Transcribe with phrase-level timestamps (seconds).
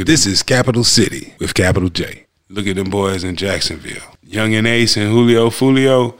[0.00, 2.26] at this is Capital City with Capital J.
[2.48, 4.16] Look at them boys in Jacksonville.
[4.26, 6.18] Yungeen Ace and Julio Foolio.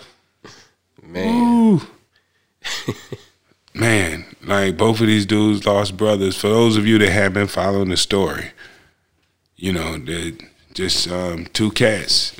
[1.02, 1.80] Man.
[3.74, 6.36] Man, like both of these dudes lost brothers.
[6.36, 8.50] For those of you that have been following the story,
[9.56, 10.32] you know, they're
[10.74, 12.34] just um, two cats,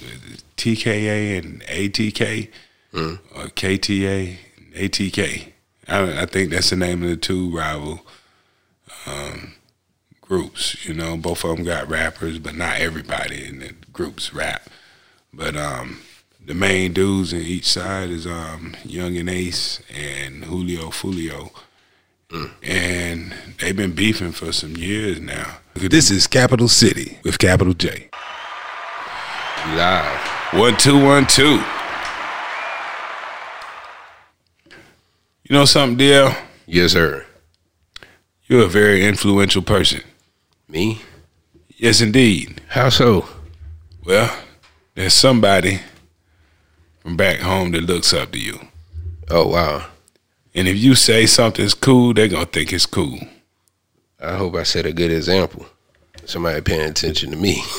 [0.57, 2.49] TKA and ATK,
[2.93, 5.53] or KTA and ATK.
[5.89, 8.01] I, I think that's the name of the two rival
[9.07, 9.55] um,
[10.31, 10.87] groups.
[10.87, 14.71] You know, both of them got rappers, but not everybody in the groups rap.
[15.35, 16.03] But um,
[16.43, 21.51] the main dudes in each side is um, Yungeen Ace and Julio Foolio.
[22.63, 25.59] And they've been beefing for some years now.
[25.75, 28.09] This is Capital City with Capital J.
[29.75, 30.21] Live.
[30.53, 31.61] One two one two.
[35.43, 36.37] You know something, DL?
[36.67, 37.27] Yes, sir.
[38.47, 40.03] You're a very influential person.
[40.71, 41.01] Me?
[41.77, 42.61] Yes, indeed.
[42.69, 43.27] How so?
[44.05, 44.35] Well,
[44.95, 45.81] there's somebody
[47.01, 48.61] from back home that looks up to you.
[49.29, 49.87] Oh wow.
[50.55, 53.19] And if you say something's cool, they're gonna think it's cool.
[54.21, 55.67] I hope I set a good example.
[56.25, 57.63] Somebody paying attention to me.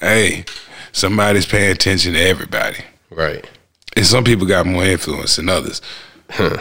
[0.00, 0.46] Hey,
[0.92, 2.78] somebody's paying attention to everybody.
[3.10, 3.46] right.
[3.94, 5.82] And some people got more influence than others.
[6.30, 6.56] Huh.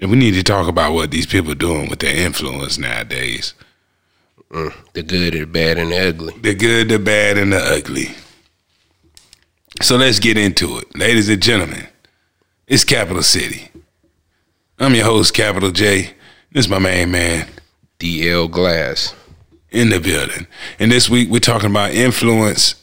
[0.00, 3.52] And we need to talk about what these people are doing with their influence nowadays.
[4.52, 4.72] Mm.
[4.94, 6.34] The good, the bad, and the ugly.
[6.40, 8.08] The good, the bad, and the ugly.
[9.82, 10.96] So let's get into it.
[10.96, 11.86] Ladies and gentlemen,
[12.66, 13.70] it's Capital City.
[14.78, 16.14] I'm your host, Capital J.
[16.52, 17.48] This is my main man
[17.98, 19.14] DL Glass.
[19.70, 20.46] in the building.
[20.78, 22.74] And this week we're talking about influence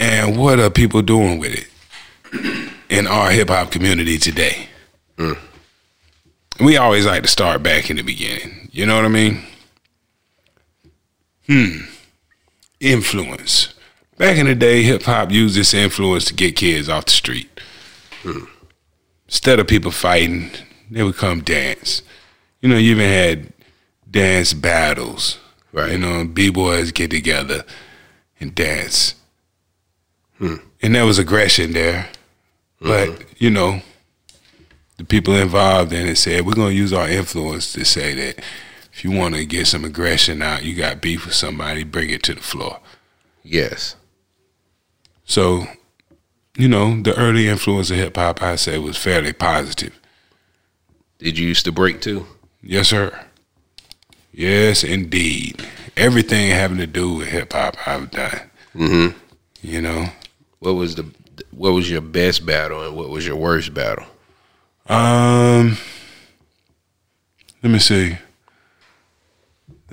[0.00, 4.68] and what are people doing with it in our hip hop community today.
[6.60, 8.68] We always like to start back in the beginning.
[8.72, 9.44] You know what I mean?
[11.46, 11.86] Hmm.
[12.80, 13.74] Influence.
[14.16, 17.60] Back in the day, hip hop used this influence to get kids off the street.
[18.22, 18.44] Hmm.
[19.26, 20.50] Instead of people fighting,
[20.90, 22.02] they would come dance.
[22.60, 23.52] You know, you even had
[24.10, 25.38] dance battles.
[25.72, 25.92] Right.
[25.92, 27.64] You know, b boys get together
[28.38, 29.16] and dance.
[30.38, 30.56] Hmm.
[30.82, 32.08] And there was aggression there.
[32.80, 33.22] But, mm-hmm.
[33.38, 33.80] you know,
[34.98, 38.44] the people involved in it said, we're going to use our influence to say that
[38.94, 42.22] if you want to get some aggression out, you got beef with somebody, bring it
[42.22, 42.78] to the floor.
[43.42, 43.96] Yes.
[45.24, 45.66] So,
[46.56, 49.98] you know, the early influence of hip hop, I say, was fairly positive.
[51.18, 52.26] Did you used to break too?
[52.62, 53.18] Yes, sir.
[54.32, 55.64] Yes, indeed.
[55.96, 58.40] Everything having to do with hip hop, I've done.
[58.74, 59.18] Mm-hmm.
[59.62, 60.06] You know,
[60.60, 61.06] What was the
[61.50, 64.06] what was your best battle and what was your worst battle?
[64.88, 65.78] um,
[67.62, 68.18] let me see.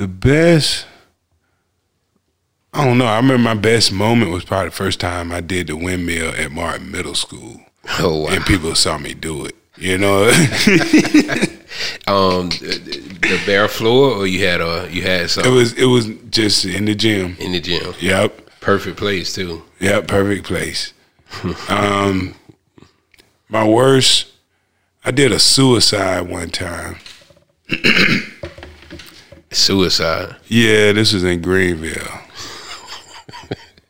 [0.01, 0.87] The best,
[2.73, 3.05] I don't know.
[3.05, 6.49] I remember my best moment was probably the first time I did the windmill at
[6.51, 7.61] Martin Middle School,
[7.99, 8.29] Oh wow.
[8.31, 9.53] and people saw me do it.
[9.77, 10.23] You know,
[12.07, 16.07] Um, the, bare floor or you had a you had it something was it was
[16.31, 17.35] just in the gym.
[17.39, 17.93] in the gym.
[17.99, 18.59] Yep.
[18.59, 19.61] Perfect place too.
[19.81, 20.07] Yep.
[20.07, 20.93] perfect place.
[21.69, 22.33] um,
[23.49, 24.31] my worst,
[25.05, 26.97] I did a suicide one time.
[29.51, 30.35] Suicide.
[30.47, 32.07] Yeah, this was in Greenville.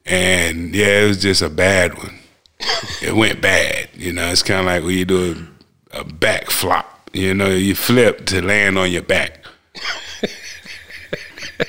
[0.06, 2.16] and yeah, it was just a bad one.
[3.02, 3.90] It went bad.
[3.94, 5.48] You know, it's kind of like when you do
[5.94, 7.10] a, a back flop.
[7.14, 9.46] You know, you flip to land on your back.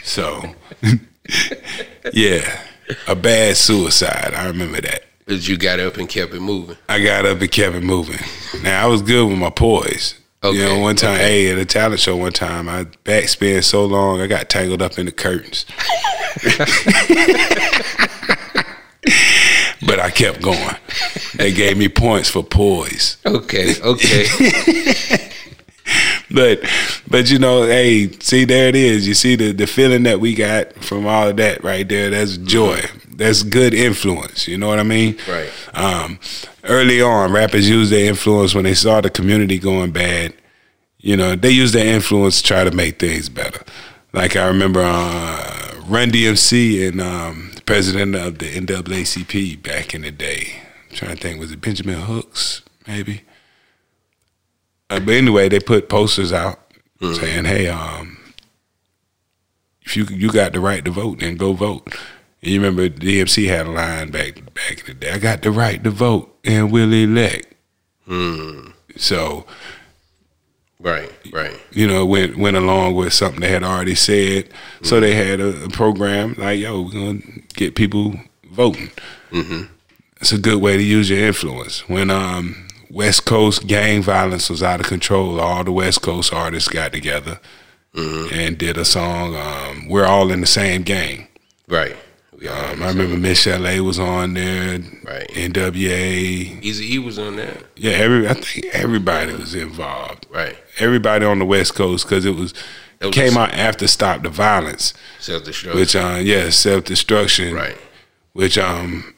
[0.02, 0.54] so,
[2.12, 2.62] yeah,
[3.08, 4.34] a bad suicide.
[4.34, 5.04] I remember that.
[5.26, 6.76] But you got up and kept it moving.
[6.88, 8.18] I got up and kept it moving.
[8.62, 10.18] Now I was good with my poise.
[10.44, 11.44] You know, one time, okay.
[11.44, 14.98] hey, at a talent show, one time, I backspin so long, I got tangled up
[14.98, 15.66] in the curtains.
[19.86, 20.76] but I kept going.
[21.36, 23.18] They gave me points for poise.
[23.24, 24.26] Okay, okay.
[26.34, 26.62] But,
[27.08, 29.06] but you know, hey, see, there it is.
[29.06, 32.08] You see the the feeling that we got from all of that right there.
[32.08, 32.80] That's joy.
[33.08, 34.48] That's good influence.
[34.48, 35.18] You know what I mean?
[35.28, 35.50] Right.
[35.74, 36.18] Um,
[36.64, 40.34] early on, rappers used their influence when they saw the community going bad.
[40.98, 43.62] You know, they used their influence to try to make things better.
[44.12, 50.02] Like I remember uh, Run DMC and um, the president of the NAACP back in
[50.02, 50.62] the day.
[50.90, 52.62] I'm trying to think, was it Benjamin Hooks?
[52.86, 53.22] Maybe.
[54.92, 56.60] Uh, but anyway, they put posters out
[57.00, 58.18] saying, "Hey, um,
[59.82, 61.88] if you you got the right to vote, then go vote."
[62.42, 65.12] And you remember DMC had a line back back in the day.
[65.12, 67.54] I got the right to vote and will elect.
[68.96, 69.46] So
[70.82, 71.56] Right, right.
[71.70, 74.46] You know, went went along with something they had already said.
[74.48, 74.84] Mm-hmm.
[74.84, 77.20] So they had a, a, program like, "Yo, we're gonna
[77.54, 78.14] get people
[78.50, 78.90] voting."
[79.30, 79.72] Mm-hmm.
[80.20, 81.88] It's a good way to use your influence.
[81.88, 86.68] When um, West Coast gang violence was out of control, all the West Coast artists
[86.68, 87.40] got together
[87.94, 88.34] mm-hmm.
[88.34, 89.34] and did a song.
[89.34, 91.26] Um, We're all in the same gang.
[91.66, 91.96] Right.
[92.34, 94.80] Um, I remember Miss LA was on there.
[95.04, 95.26] Right.
[95.28, 96.62] NWA.
[96.62, 97.56] Easy E was on there.
[97.76, 100.26] Yeah, every I think everybody was involved.
[100.28, 100.58] Right.
[100.78, 102.52] Everybody on the West Coast because it was
[103.00, 104.92] it came out after Stop the Violence.
[105.18, 105.80] Self destruction.
[105.80, 107.54] Which uh yeah, self destruction.
[107.54, 107.78] Right.
[108.32, 109.14] Which um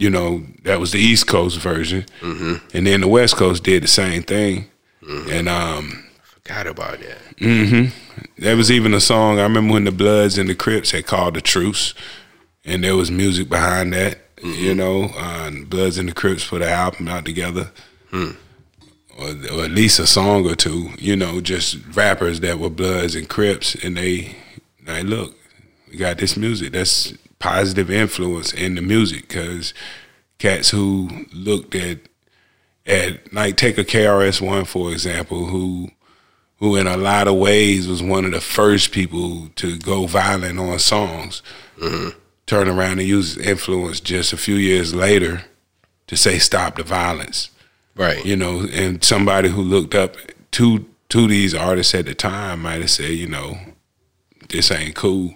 [0.00, 2.06] you know, that was the East Coast version.
[2.20, 2.76] Mm-hmm.
[2.76, 4.70] And then the West Coast did the same thing.
[5.02, 5.30] Mm-hmm.
[5.30, 7.36] And um forgot about that.
[7.36, 7.90] Mm-hmm.
[8.38, 11.34] There was even a song I remember when the Bloods and the Crips had called
[11.34, 11.94] the truce,
[12.64, 14.18] and there was music behind that.
[14.36, 14.64] Mm-hmm.
[14.64, 17.70] You know, uh, Bloods and the Crips put an album out together,
[18.10, 18.30] hmm.
[19.18, 20.90] or, or, at least a song or two.
[20.98, 24.34] You know, just rappers that were Bloods and Crips, and they,
[24.86, 25.36] like, look,
[25.90, 26.72] we got this music.
[26.72, 29.74] That's positive influence in the music because
[30.38, 31.98] cats who looked at
[32.86, 35.90] at like take a KRS One for example, who
[36.58, 40.58] who in a lot of ways was one of the first people to go violent
[40.58, 41.42] on songs,
[41.78, 42.10] mm-hmm.
[42.46, 45.44] turn around and use influence just a few years later
[46.06, 47.50] to say stop the violence.
[47.96, 48.24] Right.
[48.24, 50.16] You know, and somebody who looked up
[50.52, 53.58] to to these artists at the time might have said, you know,
[54.48, 55.34] this ain't cool.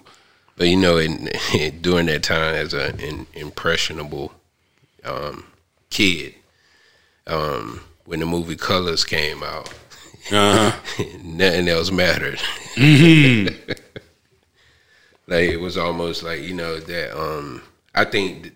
[0.57, 1.29] But you know, in,
[1.81, 4.33] during that time, as an impressionable
[5.03, 5.45] um,
[5.89, 6.35] kid,
[7.27, 9.73] um, when the movie Colors came out,
[10.31, 11.03] uh-huh.
[11.23, 12.39] Nothing else mattered.
[12.75, 13.71] Mm-hmm.
[15.27, 17.19] like it was almost like you know that.
[17.19, 17.61] Um,
[17.93, 18.53] I think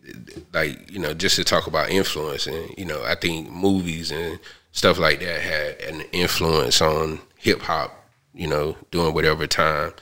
[0.54, 4.40] like you know just to talk about influence and you know I think movies and
[4.72, 7.96] stuff like that had an influence on hip hop.
[8.34, 9.94] You know, during whatever time,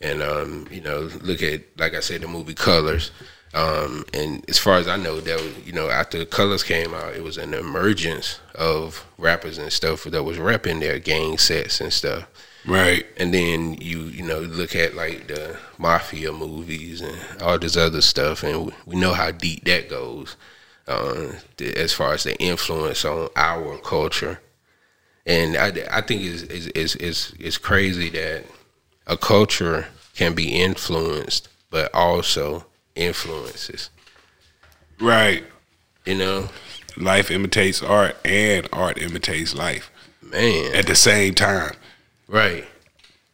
[0.00, 3.10] and um, you know, look at like I said, the movie Colors.
[3.54, 7.14] Um, and as far as I know, that was, you know after Colors came out,
[7.14, 11.92] it was an emergence of rappers and stuff that was repping their gang sets and
[11.92, 12.26] stuff.
[12.66, 13.06] Right.
[13.16, 18.02] And then you you know look at like the mafia movies and all this other
[18.02, 20.36] stuff, and we know how deep that goes
[20.88, 24.40] uh, as far as the influence on our culture.
[25.26, 28.44] And I, I think it's, it's, it's, it's crazy that
[29.06, 33.90] a culture can be influenced, but also influences.
[35.00, 35.44] Right.
[36.04, 36.48] You know?
[36.96, 39.90] Life imitates art and art imitates life.
[40.22, 40.74] Man.
[40.74, 41.74] At the same time.
[42.26, 42.64] Right.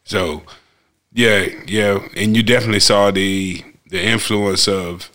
[0.03, 0.43] So
[1.13, 2.05] yeah, yeah.
[2.15, 5.09] And you definitely saw the the influence of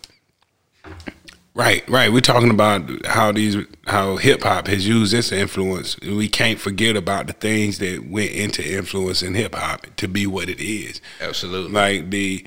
[1.59, 2.09] Right, right.
[2.09, 5.99] We're talking about how these how hip hop has used this influence.
[5.99, 10.25] We can't forget about the things that went into influence influencing hip hop to be
[10.25, 11.01] what it is.
[11.19, 11.73] Absolutely.
[11.73, 12.45] Like the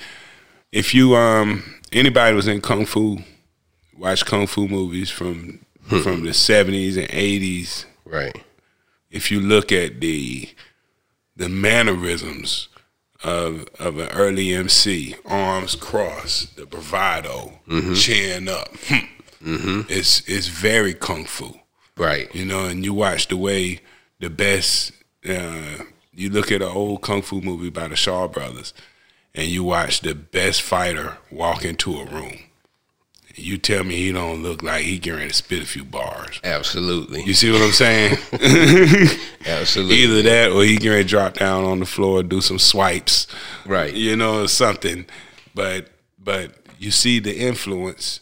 [0.72, 1.62] if you um
[1.92, 3.18] anybody was in kung fu,
[3.98, 6.00] watch kung fu movies from hmm.
[6.00, 7.84] from the seventies and eighties.
[8.06, 8.42] Right.
[9.10, 10.48] If you look at the
[11.36, 12.68] the mannerisms
[13.24, 17.94] of of an early MC, arms crossed, the bravado, mm-hmm.
[17.94, 18.68] chin up.
[18.86, 18.96] Hmm.
[19.42, 19.80] Mm-hmm.
[19.88, 21.52] It's it's very kung fu.
[21.96, 22.32] Right.
[22.32, 23.80] You know, and you watch the way
[24.20, 24.92] the best.
[25.28, 25.78] Uh,
[26.12, 28.72] you look at an old kung fu movie by the Shaw Brothers
[29.34, 32.38] and you watch the best fighter walk into a room.
[33.34, 36.40] You tell me he don't look like he getting to spit a few bars.
[36.44, 37.22] Absolutely.
[37.22, 38.18] You see what I'm saying?
[39.46, 39.96] Absolutely.
[39.96, 43.26] Either that or he getting to drop down on the floor, do some swipes.
[43.64, 43.92] Right.
[43.94, 45.06] You know, something.
[45.54, 48.20] But but you see the influence,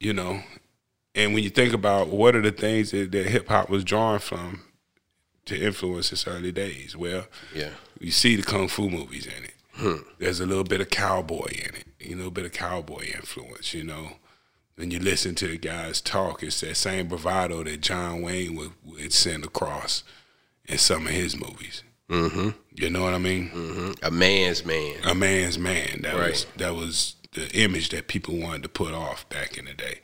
[0.00, 0.40] you know,
[1.14, 4.18] and when you think about what are the things that, that hip hop was drawn
[4.18, 4.62] from
[5.46, 7.70] to influence its early days, well, yeah,
[8.00, 9.54] you see the kung fu movies in it.
[9.74, 10.08] Hmm.
[10.18, 13.84] There's a little bit of cowboy in it, a little bit of cowboy influence, you
[13.84, 14.12] know.
[14.76, 18.72] When you listen to the guys talk, it's that same bravado that John Wayne would,
[18.84, 20.02] would send across
[20.66, 21.84] in some of his movies.
[22.10, 22.50] Mm-hmm.
[22.74, 23.50] You know what I mean?
[23.50, 24.04] Mm-hmm.
[24.04, 24.96] A man's man.
[25.04, 26.00] A man's man.
[26.02, 26.30] That right.
[26.30, 30.00] was that was the image that people wanted to put off back in the day,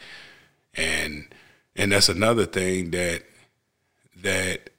[0.74, 1.26] and
[1.76, 3.24] and that's another thing that
[4.22, 4.70] that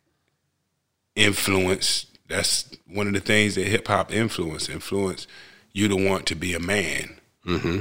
[1.16, 5.28] influenced that's one of the things that hip hop influence influence
[5.74, 7.20] you to want to be a man.
[7.46, 7.80] Mm-hmm.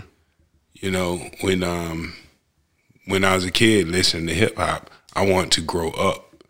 [0.75, 2.15] You know, when um
[3.07, 6.45] when I was a kid listening to hip hop, I want to grow up.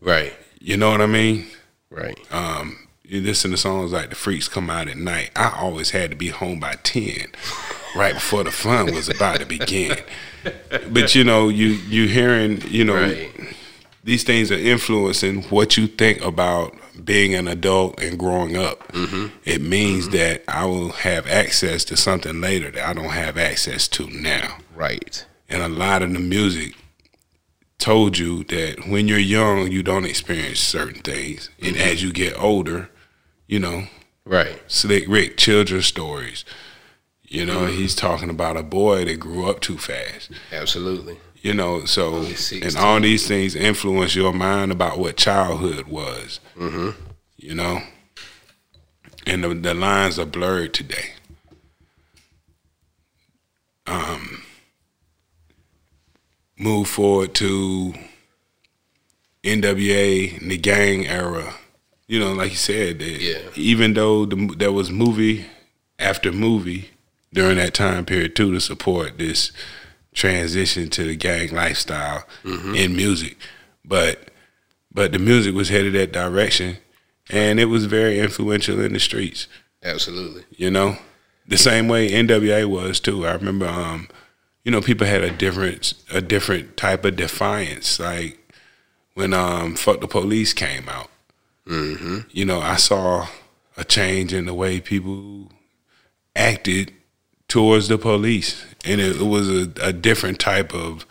[0.00, 0.34] Right.
[0.60, 1.46] You know what I mean?
[1.90, 2.18] Right.
[2.32, 6.10] Um, you listen to songs like "The Freaks Come Out at Night." I always had
[6.10, 7.26] to be home by ten,
[7.94, 9.96] right before the fun was about to begin.
[10.90, 12.94] But you know, you you hearing, you know.
[12.94, 13.54] Right
[14.04, 16.74] these things are influencing what you think about
[17.04, 18.86] being an adult and growing up.
[18.92, 19.34] Mm-hmm.
[19.44, 20.16] It means mm-hmm.
[20.16, 24.58] that I will have access to something later that I don't have access to now.
[24.74, 25.24] Right.
[25.48, 26.74] And a lot of the music
[27.78, 31.88] told you that when you're young, you don't experience certain things, and mm-hmm.
[31.88, 32.88] as you get older,
[33.46, 33.86] you know,
[34.24, 34.62] right?
[34.68, 36.44] Slick Rick children's stories.
[37.24, 37.76] You know, mm-hmm.
[37.76, 40.30] he's talking about a boy that grew up too fast.
[40.52, 41.18] Absolutely.
[41.42, 46.38] You know, so and all these things influence your mind about what childhood was.
[46.56, 46.90] Mm-hmm.
[47.36, 47.80] You know,
[49.26, 51.14] and the, the lines are blurred today.
[53.88, 54.44] Um,
[56.56, 57.92] move forward to
[59.42, 61.54] NWA and the gang era.
[62.06, 63.38] You know, like you said, yeah.
[63.56, 65.46] even though the, there was movie
[65.98, 66.90] after movie
[67.32, 69.50] during that time period too to support this
[70.12, 72.74] transition to the gang lifestyle mm-hmm.
[72.74, 73.36] in music,
[73.84, 74.30] but
[74.92, 76.78] but the music was headed that direction,
[77.30, 79.48] and it was very influential in the streets.
[79.82, 80.96] Absolutely, you know,
[81.46, 83.26] the same way NWA was too.
[83.26, 84.08] I remember, um,
[84.64, 87.98] you know, people had a different a different type of defiance.
[87.98, 88.54] Like
[89.14, 91.10] when um, "Fuck the Police" came out,
[91.66, 92.20] mm-hmm.
[92.30, 93.28] you know, I saw
[93.76, 95.50] a change in the way people
[96.36, 96.92] acted
[97.52, 101.04] towards the police, and it, it was a, a, different type of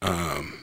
[0.00, 0.54] um,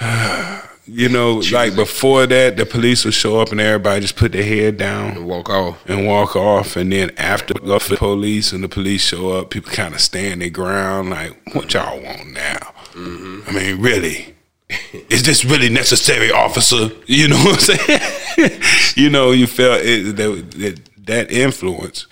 [0.86, 4.44] you know, like before that, the police would show up and everybody just put their
[4.44, 8.68] head down and walk off and walk off, and then after the police and the
[8.68, 13.40] police show up, people kind of stand their ground, like, "What y'all want now?" Mm-hmm.
[13.48, 14.36] I mean, really.
[15.08, 16.90] Is this really necessary, officer?
[17.06, 18.60] You know what I'm saying?
[18.96, 20.87] you know, you felt it, that, that
[21.30, 22.06] influence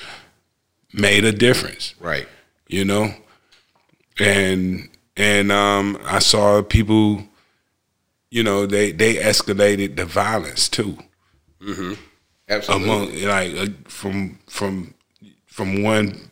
[0.93, 1.95] made a difference.
[2.01, 2.27] Right.
[2.69, 3.15] You know?
[4.19, 7.23] And and um, I saw people,
[8.31, 10.99] you know, they they escalated the violence too.
[11.61, 11.95] Mm-hmm.
[12.49, 12.85] Absolutely.
[12.85, 14.95] Among like uh, from from
[15.47, 16.31] from one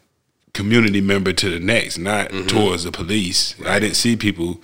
[0.53, 2.47] community member to the next, not mm-hmm.
[2.47, 3.59] towards the police.
[3.59, 3.73] Right.
[3.73, 4.61] I didn't see people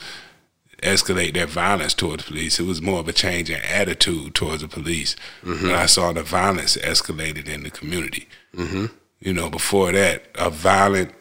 [0.83, 2.59] escalate their violence towards the police.
[2.59, 5.17] It was more of a change in attitude towards the police.
[5.43, 5.67] Mm-hmm.
[5.67, 8.29] But I saw the violence escalated in the community.
[8.55, 8.87] Mm-hmm.
[9.21, 11.13] You know, before that, a violent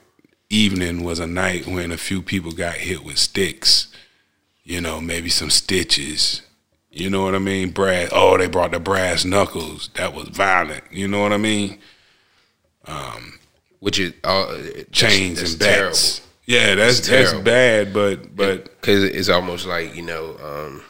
[0.50, 3.88] evening was a night when a few people got hit with sticks.
[4.64, 6.42] You know, maybe some stitches.
[6.92, 7.72] You know what I mean?
[7.72, 8.10] Brass.
[8.12, 9.90] Oh, they brought the brass knuckles.
[9.96, 10.84] That was violent.
[10.92, 11.80] You know what I mean?
[12.86, 13.40] Um,
[13.80, 14.58] Which is uh,
[14.92, 16.18] chains that's, that's and bats.
[16.18, 16.29] Terrible.
[16.50, 20.82] Yeah, that's that's bad, but but because it's almost like you know um,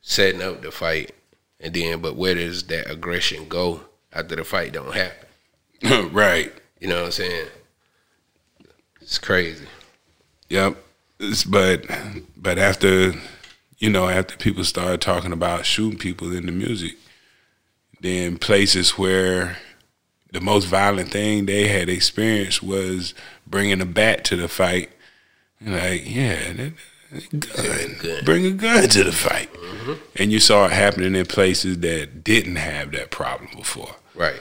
[0.00, 1.10] setting up the fight,
[1.58, 3.80] and then but where does that aggression go
[4.12, 6.12] after the fight don't happen?
[6.14, 6.52] right.
[6.78, 7.48] You know what I'm saying?
[9.00, 9.66] It's crazy.
[10.50, 10.76] Yep.
[11.18, 11.84] It's, but
[12.36, 13.14] but after
[13.78, 16.92] you know after people started talking about shooting people in the music,
[18.00, 19.56] then places where
[20.32, 23.14] the most violent thing they had experienced was
[23.48, 24.90] bringing a bat to the fight
[25.60, 26.72] like, yeah, that,
[27.38, 28.24] gun.
[28.24, 29.52] Bring a gun to the fight.
[29.52, 29.92] Mm-hmm.
[30.16, 33.94] And you saw it happening in places that didn't have that problem before.
[34.14, 34.40] Right.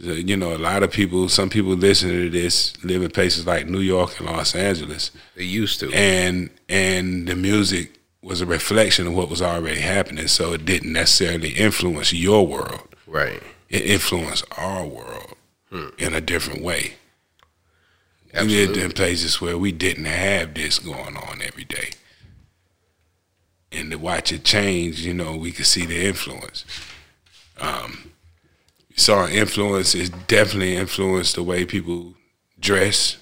[0.00, 3.46] So, you know, a lot of people, some people listening to this live in places
[3.46, 5.12] like New York and Los Angeles.
[5.36, 5.92] They used to.
[5.92, 10.26] And and the music was a reflection of what was already happening.
[10.26, 12.88] So it didn't necessarily influence your world.
[13.06, 13.40] Right.
[13.68, 15.34] It influenced our world
[15.70, 15.88] hmm.
[15.98, 16.94] in a different way.
[18.34, 18.56] Absolutely.
[18.56, 21.90] We lived in places where we didn't have this going on every day.
[23.70, 26.64] And to watch it change, you know, we could see the influence.
[27.60, 28.12] Um,
[28.96, 32.14] saw influence is definitely influenced the way people
[32.58, 33.18] dress.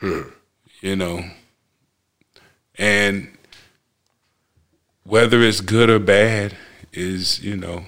[0.00, 0.22] Hmm.
[0.80, 1.24] You know.
[2.76, 3.36] And
[5.04, 6.56] whether it's good or bad
[6.92, 7.86] is, you know,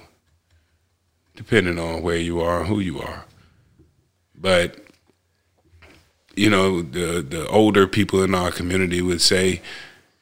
[1.35, 3.25] depending on where you are and who you are.
[4.35, 4.86] But
[6.37, 9.61] you know, the the older people in our community would say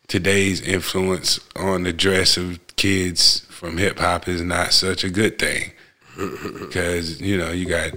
[0.08, 5.40] today's influence on the dress of kids from hip hop is not such a good
[5.40, 5.72] thing
[6.60, 7.94] because you know you got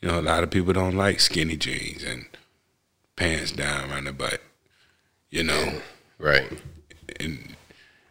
[0.00, 2.26] you know a lot of people don't like skinny jeans and
[3.16, 4.42] pants down around the butt,
[5.30, 5.80] you know,
[6.18, 6.50] right,
[7.18, 7.56] and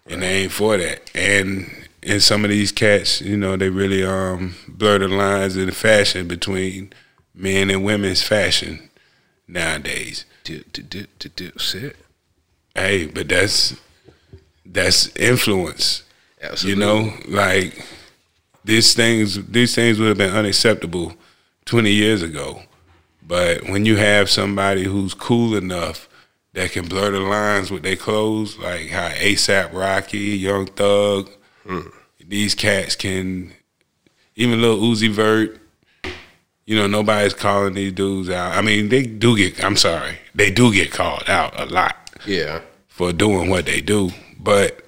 [0.05, 0.19] and right.
[0.19, 1.69] they ain't for that and.
[2.07, 5.71] And some of these cats, you know, they really um, blur the lines in the
[5.71, 6.93] fashion between
[7.35, 8.89] men and women's fashion
[9.47, 10.25] nowadays.
[10.43, 11.95] Do, do, do, do, do, sit.
[12.73, 13.75] Hey, but that's
[14.65, 16.03] that's influence.
[16.41, 16.69] Absolutely.
[16.69, 17.85] You know, like
[18.63, 21.13] these things these things would have been unacceptable
[21.65, 22.61] 20 years ago.
[23.27, 26.07] But when you have somebody who's cool enough
[26.53, 31.29] that can blur the lines with their clothes, like how ASAP Rocky, Young Thug,
[31.65, 31.91] mm.
[32.23, 33.53] these cats can,
[34.35, 35.59] even Lil Uzi Vert.
[36.65, 38.57] You know, nobody's calling these dudes out.
[38.57, 39.63] I mean, they do get.
[39.63, 41.95] I'm sorry, they do get called out a lot.
[42.25, 44.85] Yeah, for doing what they do, but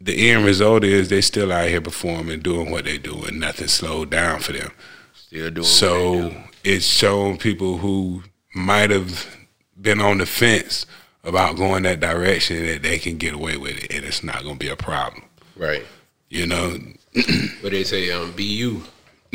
[0.00, 3.68] the end result is they still out here performing, doing what they do, and nothing
[3.68, 4.70] slowed down for them.
[5.14, 5.64] Still doing.
[5.64, 8.22] So it's showing people who
[8.54, 9.36] might have
[9.80, 10.86] been on the fence
[11.24, 14.54] about going that direction that they can get away with it, and it's not going
[14.54, 15.24] to be a problem.
[15.56, 15.84] Right.
[16.28, 16.78] You know.
[17.62, 18.82] but they say um, be you.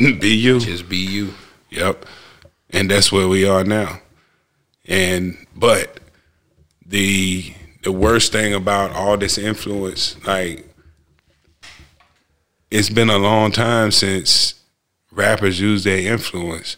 [0.20, 0.58] be you.
[0.60, 1.34] Just be you.
[1.70, 2.06] Yep.
[2.70, 4.00] And that's where we are now.
[4.86, 6.00] And but
[6.84, 10.66] the the worst thing about all this influence, like
[12.70, 14.54] it's been a long time since
[15.10, 16.76] rappers use their influence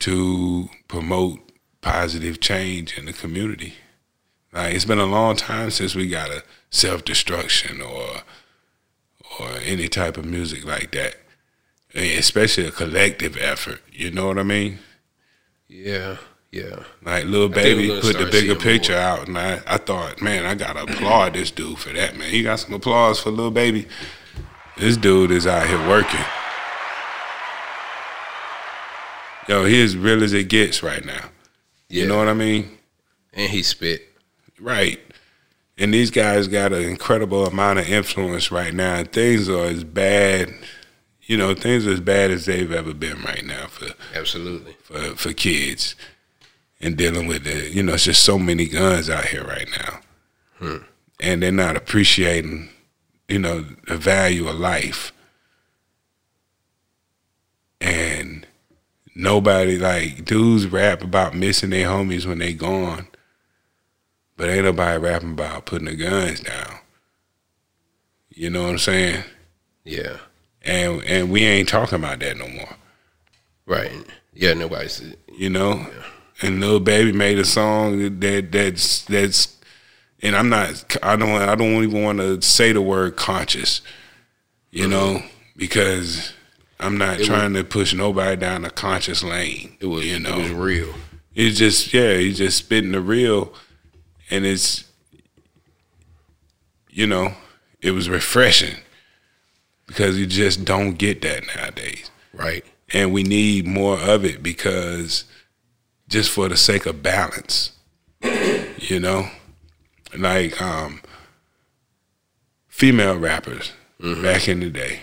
[0.00, 1.38] to promote
[1.82, 3.74] positive change in the community.
[4.52, 8.22] Like it's been a long time since we got a self destruction or
[9.40, 11.16] or any type of music like that.
[11.94, 13.80] Especially a collective effort.
[13.92, 14.80] You know what I mean?
[15.68, 16.16] Yeah,
[16.50, 16.84] yeah.
[17.02, 19.00] Like Lil Baby put the bigger picture more.
[19.00, 22.30] out, and I, I thought, man, I gotta applaud this dude for that, man.
[22.30, 23.86] He got some applause for Lil Baby.
[24.76, 26.24] This dude is out here working.
[29.46, 31.26] Yo, he as real as it gets right now.
[31.88, 32.02] Yeah.
[32.02, 32.78] You know what I mean?
[33.32, 34.02] And he spit.
[34.58, 35.00] Right.
[35.76, 39.04] And these guys got an incredible amount of influence right now.
[39.04, 40.54] Things are as bad,
[41.26, 44.98] you know, things are as bad as they've ever been right now for absolutely for
[45.16, 45.94] for kids
[46.80, 47.72] and dealing with it.
[47.72, 50.00] You know, it's just so many guns out here right now,
[50.58, 50.76] hmm.
[51.20, 52.68] and they're not appreciating,
[53.28, 55.12] you know, the value of life.
[57.80, 58.46] And
[59.14, 63.08] nobody like dudes rap about missing their homies when they gone,
[64.36, 66.78] but ain't nobody rapping about putting the guns down.
[68.30, 69.24] You know what I'm saying?
[69.84, 70.16] Yeah.
[70.64, 72.76] And and we ain't talking about that no more.
[73.66, 73.92] Right.
[74.32, 74.54] Yeah.
[74.54, 75.14] Nobody's.
[75.32, 75.74] You know.
[75.74, 75.88] Yeah.
[76.42, 79.56] And Lil Baby made a song that that's that's,
[80.20, 80.96] and I'm not.
[81.02, 81.30] I don't.
[81.30, 83.82] I don't even want to say the word conscious.
[84.70, 84.90] You mm-hmm.
[84.90, 85.22] know,
[85.56, 86.32] because
[86.80, 89.76] I'm not it trying was, to push nobody down a conscious lane.
[89.80, 90.94] It was, you know, it was real.
[91.34, 93.52] It's just, yeah, he's just spitting the real,
[94.30, 94.84] and it's,
[96.90, 97.34] you know,
[97.80, 98.76] it was refreshing
[99.94, 102.64] because you just don't get that nowadays, right?
[102.92, 105.24] And we need more of it because,
[106.08, 107.72] just for the sake of balance,
[108.22, 109.28] you know,
[110.16, 111.00] like um,
[112.68, 114.22] female rappers mm-hmm.
[114.22, 115.00] back in the day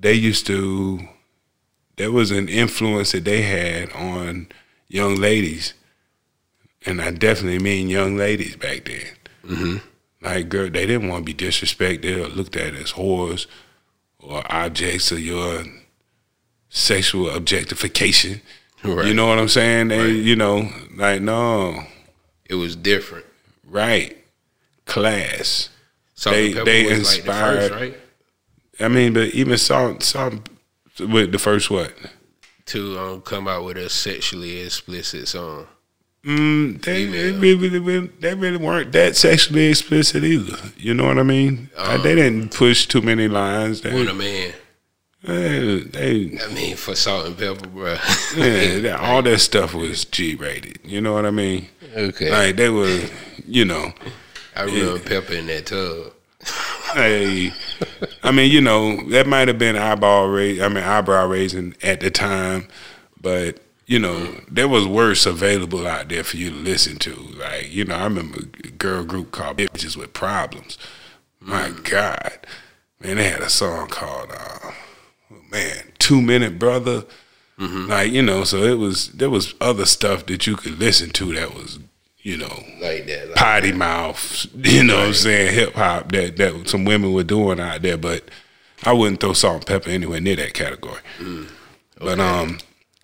[0.00, 1.00] they used to
[1.96, 4.48] there was an influence that they had on
[4.88, 5.74] young ladies,
[6.86, 9.06] and I definitely mean young ladies back then.
[9.44, 9.76] Mm-hmm.
[10.22, 13.46] Like, girl, they didn't want to be disrespected or looked at as whores
[14.18, 15.64] or objects of your
[16.68, 18.42] sexual objectification.
[18.82, 19.06] Right.
[19.06, 19.88] You know what I'm saying?
[19.88, 20.06] They, right.
[20.08, 21.84] you know, like no,
[22.46, 23.26] it was different.
[23.66, 24.16] Right,
[24.86, 25.68] class.
[26.24, 26.94] they they inspired.
[26.94, 27.98] Like the first, right?
[28.80, 30.48] I mean, but even Salt, Salt
[30.98, 31.92] with the first what?
[32.66, 35.66] To um, come out with a sexually explicit song.
[36.24, 40.58] Mm, they, they, really, they really weren't that sexually explicit either.
[40.76, 41.70] You know what I mean?
[41.76, 43.80] Um, they didn't push too many lines.
[43.80, 44.52] They, what a man.
[45.22, 47.96] They, they, I mean, for Salt-N-Pepa, bro.
[48.36, 50.78] yeah, all that stuff was G rated.
[50.84, 51.68] You know what I mean?
[51.94, 52.30] Okay.
[52.30, 53.02] Like they were,
[53.46, 53.92] you know.
[54.56, 55.20] I remember yeah.
[55.20, 56.12] Pepa in that tub
[56.94, 57.52] hey,
[58.22, 60.60] I mean, you know, that might have been eyeball raise.
[60.60, 62.68] I mean, eyebrow raising at the time,
[63.20, 63.58] but
[63.90, 67.12] you know, there was worse available out there for you to listen to.
[67.12, 70.78] Like, you know, I remember a girl group called Bytches with Problems.
[71.40, 71.90] My mm.
[71.90, 72.46] God,
[73.00, 74.70] man, they had a song called, uh,
[75.50, 77.02] man, Two Minute Brother.
[77.58, 77.90] Mm-hmm.
[77.90, 81.34] Like, you know, so it was there was other stuff that you could listen to
[81.34, 81.80] that was
[82.22, 83.76] you know, like that, like potty that.
[83.76, 85.00] mouth, you know right.
[85.00, 88.22] what I'm saying, hip hop that that some women were doing out there, but
[88.84, 91.00] I wouldn't throw Salt-N-Pepa anywhere near that category.
[91.18, 91.44] Mm.
[91.44, 91.54] Okay.
[91.98, 92.58] But um,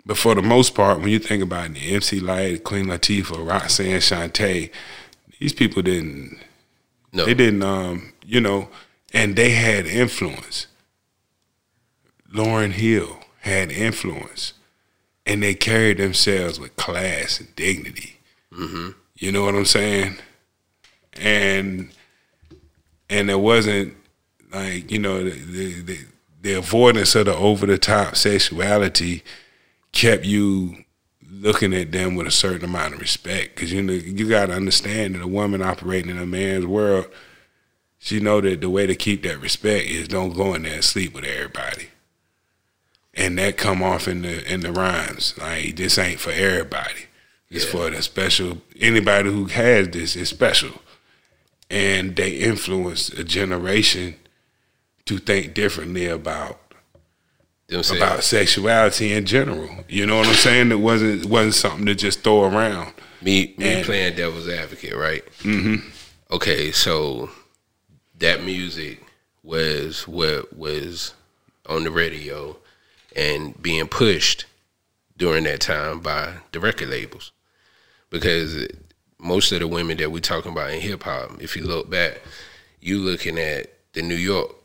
[0.07, 3.99] but for the most part, when you think about the MC Lyte, Queen Latifah, Roxanne
[3.99, 4.71] Shante,
[5.37, 6.39] these people didn't.
[7.11, 7.25] No.
[7.25, 7.61] They didn't.
[7.61, 8.69] Um, you know,
[9.13, 10.67] and they had influence.
[12.33, 14.53] Lauryn Hill had influence,
[15.25, 18.21] and they carried themselves with class and dignity.
[18.53, 18.91] Mm-hmm.
[19.15, 20.19] You know what I'm saying?
[21.19, 21.89] And
[23.09, 23.93] and it wasn't
[24.53, 25.99] like you know the the,
[26.41, 29.21] the avoidance of the over the top sexuality
[29.99, 30.83] kept you
[31.29, 33.55] looking at them with a certain amount of respect.
[33.55, 37.07] Because you know you got to understand that a woman operating in a man's world
[37.99, 40.83] she know that the way to keep that respect is don't go in there and
[40.83, 41.89] sleep with everybody.
[43.13, 45.35] And that come off in the in the rhymes.
[45.37, 47.07] Like this ain't for everybody.
[47.49, 47.71] It's yeah.
[47.71, 50.81] for the special anybody who has this is special.
[51.69, 54.15] And they influence a generation
[55.05, 56.66] to think differently about
[57.69, 59.69] about sexuality in general.
[59.87, 60.71] You know what I'm saying?
[60.71, 62.93] It wasn't it wasn't something to just throw around.
[63.21, 65.23] Me me and, playing devil's advocate, right?
[65.39, 65.87] Mm-hmm.
[66.31, 67.29] Okay, so
[68.19, 69.03] that music
[69.43, 71.13] was what was
[71.67, 72.57] on the radio
[73.15, 74.45] and being pushed
[75.17, 77.31] during that time by the record labels
[78.09, 78.67] because
[79.19, 82.21] most of the women that we're talking about in hip hop, if you look back,
[82.79, 84.55] you looking at the New York,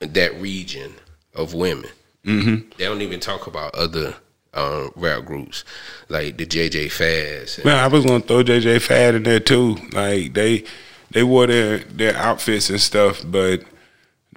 [0.00, 0.94] that region
[1.34, 1.90] of women.
[2.24, 2.70] Mm-hmm.
[2.76, 4.14] They don't even talk about other
[4.54, 5.64] um, rap groups
[6.08, 7.64] like the JJ Fad.
[7.64, 9.76] Man, I was gonna throw JJ Fad in there too.
[9.92, 10.64] Like they
[11.10, 13.62] they wore their their outfits and stuff, but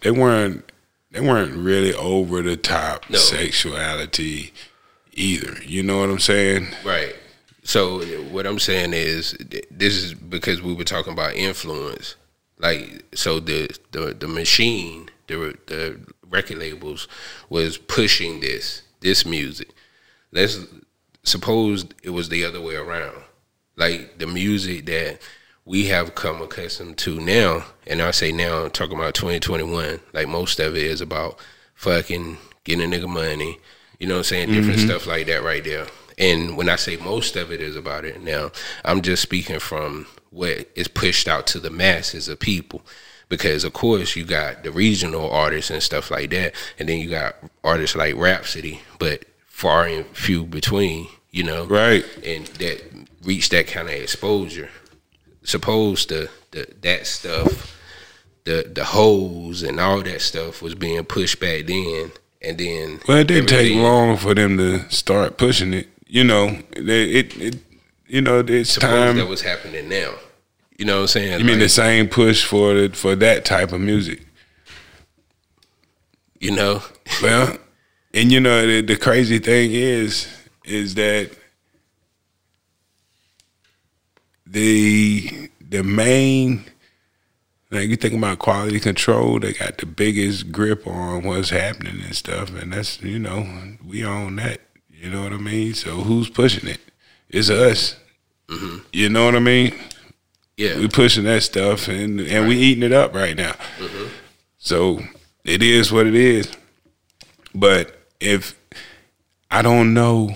[0.01, 0.69] they weren't
[1.11, 3.17] they weren't really over the top no.
[3.17, 4.53] sexuality
[5.13, 5.61] either.
[5.63, 6.67] You know what I'm saying?
[6.85, 7.15] Right.
[7.63, 9.35] So what I'm saying is,
[9.69, 12.15] this is because we were talking about influence.
[12.59, 17.07] Like, so the the the machine, the the record labels
[17.49, 19.69] was pushing this this music.
[20.31, 20.59] Let's
[21.23, 23.23] suppose it was the other way around.
[23.75, 25.19] Like the music that
[25.65, 29.99] we have come accustomed to now, and I say now, I'm talking about 2021.
[30.13, 31.39] Like most of it is about
[31.75, 33.59] fucking getting a nigga money.
[33.99, 34.49] You know what I'm saying?
[34.49, 34.87] Different mm-hmm.
[34.87, 35.87] stuff like that right there.
[36.17, 38.51] And when I say most of it is about it now,
[38.83, 42.81] I'm just speaking from what is pushed out to the masses of people.
[43.29, 47.09] Because of course you got the regional artists and stuff like that, and then you
[47.09, 51.65] got artists like Rapsody, but far and few between, you know.
[51.65, 52.05] Right.
[52.25, 52.81] And that
[53.23, 54.69] reach that kind of exposure.
[55.43, 57.77] Suppose the, the that stuff,
[58.45, 62.11] the the holes and all that stuff was being pushed back then
[62.41, 66.59] and then well it didn't take long for them to start pushing it you know,
[66.71, 67.57] it, it
[68.07, 69.17] you know, it's time.
[69.17, 70.13] That was happening now.
[70.77, 71.39] You know what I'm saying?
[71.39, 74.21] You mean the same push for the, for that type of music?
[76.39, 76.83] You know.
[77.21, 77.57] well,
[78.13, 80.27] and you know the, the crazy thing is,
[80.63, 81.31] is that
[84.45, 86.63] the the main
[87.69, 92.15] like you think about quality control, they got the biggest grip on what's happening and
[92.15, 93.47] stuff, and that's you know
[93.85, 94.61] we own that.
[94.89, 95.73] You know what I mean?
[95.73, 96.79] So who's pushing it?
[97.29, 97.95] It's us.
[98.47, 98.77] Mm-hmm.
[98.93, 99.73] You know what I mean?
[100.57, 102.47] Yeah, we pushing that stuff and and right.
[102.47, 103.53] we eating it up right now.
[103.77, 104.07] Mm-hmm.
[104.57, 105.01] So
[105.43, 106.51] it is what it is.
[107.53, 108.55] But if
[109.51, 110.35] I don't know,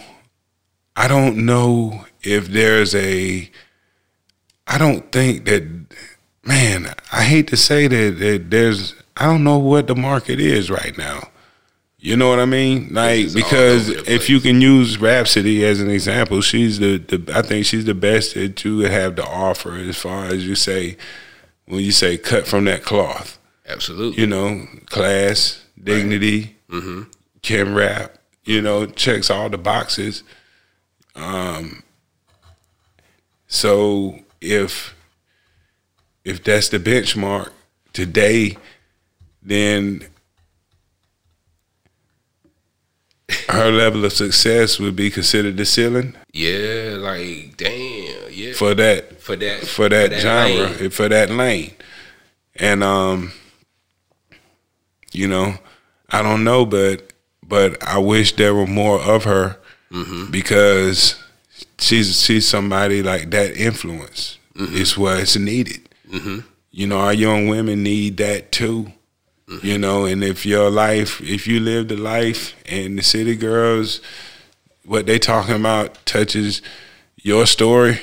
[0.96, 3.50] I don't know if there's a.
[4.68, 5.64] I don't think that.
[6.44, 8.96] Man, I hate to say that, that there's.
[9.18, 11.31] I don't know what the market is right now.
[12.04, 12.90] You know what I mean?
[12.92, 17.68] Like because if you can use Rapsody as an example, she's the, the I think
[17.68, 20.98] she's the best that you have to offer as far as you say
[21.66, 23.38] when you say cut from that cloth.
[23.68, 24.20] Absolutely.
[24.20, 26.82] You know, class, dignity, right.
[26.82, 27.02] mm-hmm.
[27.44, 28.18] can rap.
[28.46, 30.24] You know, checks all the boxes.
[31.16, 31.84] Um.
[33.46, 34.96] So if
[36.26, 37.52] if that's the benchmark
[37.94, 38.58] today,
[39.44, 40.08] then
[43.50, 46.16] her level of success would be considered the ceiling.
[46.34, 48.54] Yeah, like damn, yeah.
[48.54, 50.90] For that, for that, for that, for that genre, lane.
[50.90, 51.74] for that lane,
[52.56, 53.32] and um,
[55.12, 55.56] you know,
[56.10, 59.58] I don't know, but but I wish there were more of her
[59.92, 60.32] mm-hmm.
[60.32, 61.22] because
[61.80, 64.38] she's she's somebody like that influence.
[64.56, 64.78] Mm-hmm.
[64.78, 65.90] It's what's needed.
[66.10, 66.40] Mm-hmm.
[66.72, 68.94] You know, our young women need that too.
[69.52, 69.68] Mm-hmm.
[69.68, 74.00] You know, and if your life, if you live the life and the city girls,
[74.86, 76.62] what they talking about touches
[77.18, 78.00] your story,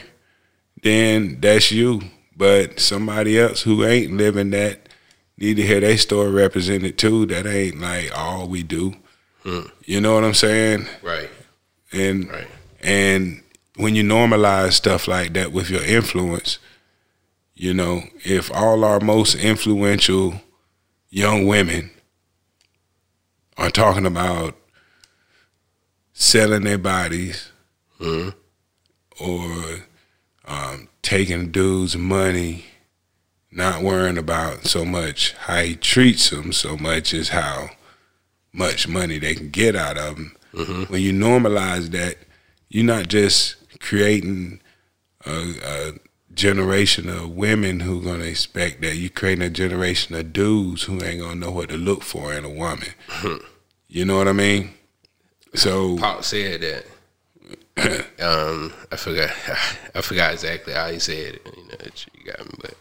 [0.83, 2.03] then that's you.
[2.37, 4.89] But somebody else who ain't living that
[5.39, 7.25] need to hear their story represented too.
[7.27, 8.95] That ain't like all we do.
[9.45, 9.71] Mm.
[9.87, 10.87] You know what I'm saying?
[11.03, 11.31] Right.
[11.93, 12.47] And right.
[12.83, 13.43] and
[13.77, 16.59] when you normalize stuff like that with your influence,
[17.55, 20.43] you know, if all our most influential
[21.11, 21.91] young women
[23.57, 24.57] are talking about
[26.13, 27.51] selling their bodies
[28.01, 28.31] mm-hmm.
[29.25, 29.79] or
[30.47, 32.65] um, taking dudes' money,
[33.51, 37.71] not worrying about so much how he treats them so much as how
[38.53, 40.37] much money they can get out of them.
[40.55, 40.93] Mm-hmm.
[40.93, 42.17] When you normalize that,
[42.69, 44.61] you're not just creating
[45.25, 45.93] a, a
[46.39, 48.97] generation of women who gonna expect that.
[48.97, 52.45] You creating a generation of dudes who ain't gonna know what to look for in
[52.45, 52.89] a woman.
[53.89, 54.71] you know what I mean?
[55.55, 56.85] So Pop said that.
[58.23, 59.31] um, I forgot.
[59.95, 61.47] I forgot exactly how he said it.
[61.57, 61.77] You know,
[62.15, 62.75] you got me, but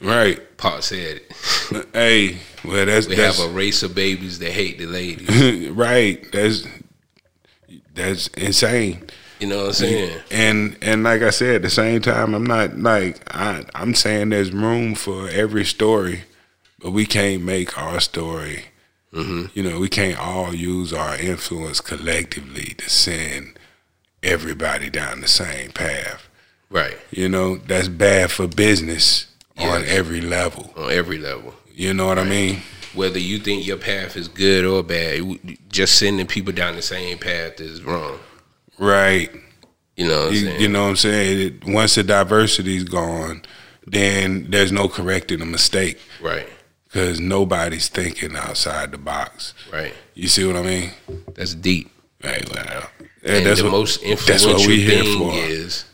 [0.00, 0.56] right.
[0.56, 1.32] Pop said it.
[1.92, 5.70] Hey, well that's We that's have a race of babies that hate the ladies.
[5.70, 6.24] right.
[6.32, 6.66] That's
[7.94, 9.02] that's insane.
[9.40, 10.20] You know what I'm saying?
[10.30, 14.30] And and like I said, at the same time, I'm not like I I'm saying
[14.30, 16.24] there's room for every story,
[16.80, 18.66] but we can't make our story.
[19.12, 19.46] Mm-hmm.
[19.54, 23.58] You know, we can't all use our influence collectively to send
[24.22, 26.28] everybody down the same path.
[26.70, 26.98] Right.
[27.10, 30.72] You know, that's bad for business on every level.
[30.76, 31.54] On every level.
[31.72, 32.62] You know what I mean?
[32.94, 37.18] Whether you think your path is good or bad, just sending people down the same
[37.18, 38.18] path is wrong.
[38.78, 39.30] Right.
[39.96, 40.60] You know what I'm You, saying?
[40.60, 41.40] you know what I'm saying?
[41.40, 43.42] It, once the diversity's gone,
[43.86, 46.46] then there's no correcting a mistake right.
[46.84, 49.54] because nobody's thinking outside the box.
[49.72, 49.94] Right.
[50.14, 50.90] You see what I mean?
[51.34, 51.90] That's deep.
[52.22, 52.48] Right.
[52.52, 52.88] Well,
[53.24, 55.32] And and that's the what, most that's what we here for.
[55.34, 55.84] is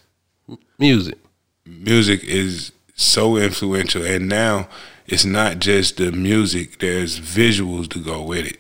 [0.79, 1.19] music.
[1.67, 4.69] music is so influential and now
[5.07, 8.59] it's not just the music there's visuals to go with it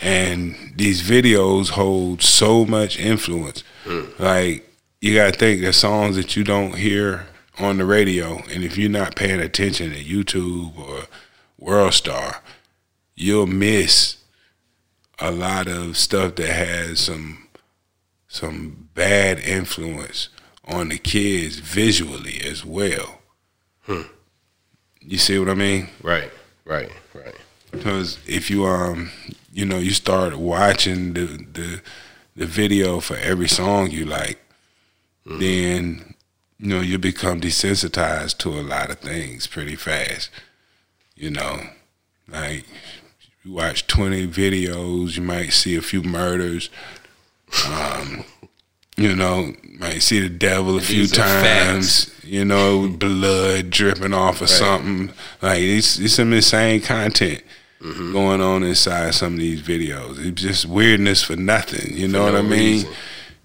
[0.00, 4.04] and these videos hold so much influence hmm.
[4.18, 4.66] like
[5.00, 7.26] you got to think there's songs that you don't hear
[7.58, 11.04] on the radio and if you're not paying attention to youtube or
[11.58, 12.42] world star
[13.14, 14.16] you'll miss
[15.18, 17.46] a lot of stuff that has some
[18.26, 20.28] some bad influence
[20.66, 23.20] on the kids visually as well.
[23.82, 24.02] Hmm.
[25.00, 25.88] You see what I mean?
[26.02, 26.30] Right.
[26.64, 26.90] Right.
[27.12, 27.34] Right.
[27.70, 29.10] Because if you um,
[29.52, 31.82] you know, you start watching the the
[32.36, 34.40] the video for every song you like,
[35.26, 36.14] then
[36.58, 40.30] you know you become desensitized to a lot of things pretty fast.
[41.16, 41.60] You know,
[42.28, 42.64] like
[43.44, 46.70] you watch twenty videos, you might see a few murders.
[47.66, 48.24] Um,
[48.96, 52.14] you know, might see the devil a few times.
[52.22, 55.12] You know, blood dripping off or something.
[55.42, 57.42] Like it's it's some insane content
[57.80, 58.12] Mm-hmm.
[58.12, 60.18] going on inside some of these videos.
[60.24, 61.96] It's just weirdness for nothing.
[61.96, 62.50] You know what I mean?
[62.84, 62.92] reason.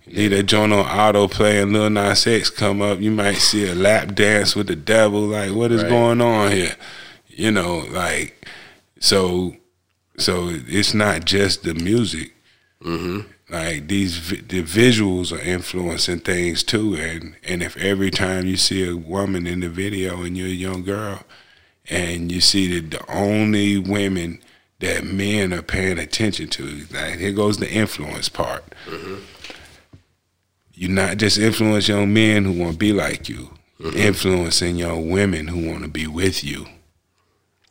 [0.07, 2.99] Leave that joint on auto play and Lil Nas X come up.
[2.99, 5.21] You might see a lap dance with the devil.
[5.21, 5.89] Like, what is Right.
[5.89, 6.75] going on here?
[7.29, 8.45] You know, like,
[8.99, 9.55] so,
[10.17, 12.33] so it's not just the music.
[12.83, 13.21] Mm-hmm.
[13.49, 16.95] Like these, the visuals are influencing things too.
[16.95, 20.51] And and if every time you see a woman in the video and you're a
[20.51, 21.23] young girl,
[21.89, 24.39] and you see that the only women
[24.79, 28.63] that men are paying attention to, like here goes the influence part.
[30.73, 33.51] You're not just influencing young men who want to be like you.
[33.79, 36.65] You're influencing young women who want to be with you.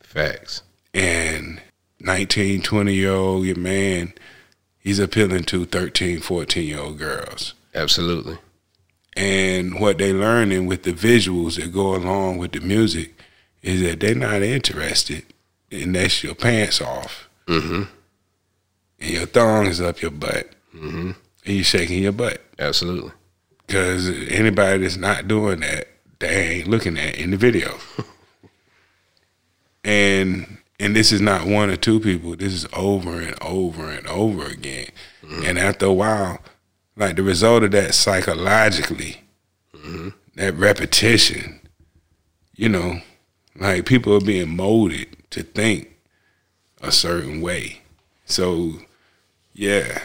[0.00, 0.62] Facts.
[0.92, 1.60] And
[2.00, 4.14] 19, 20 year old your man,
[4.78, 7.54] he's appealing to 13, 14 year old girls.
[7.74, 8.38] Absolutely.
[9.16, 13.13] And what they learning with the visuals that go along with the music
[13.64, 15.24] is that they're not interested
[15.72, 17.82] unless your pants off Mm-hmm.
[19.00, 21.10] and your thong is up your butt Mm-hmm.
[21.46, 22.42] and you shaking your butt.
[22.58, 23.12] Absolutely.
[23.66, 25.88] Because anybody that's not doing that,
[26.20, 27.78] they ain't looking at in the video.
[29.84, 32.34] and and this is not one or two people.
[32.36, 34.88] This is over and over and over again.
[35.44, 36.40] And after a while,
[36.96, 39.22] like the result of that psychologically,
[40.34, 41.60] that repetition,
[42.54, 43.00] you know,
[43.56, 45.96] like people are being molded to think
[46.82, 47.80] a certain way.
[48.26, 48.72] So,
[49.52, 50.02] yeah,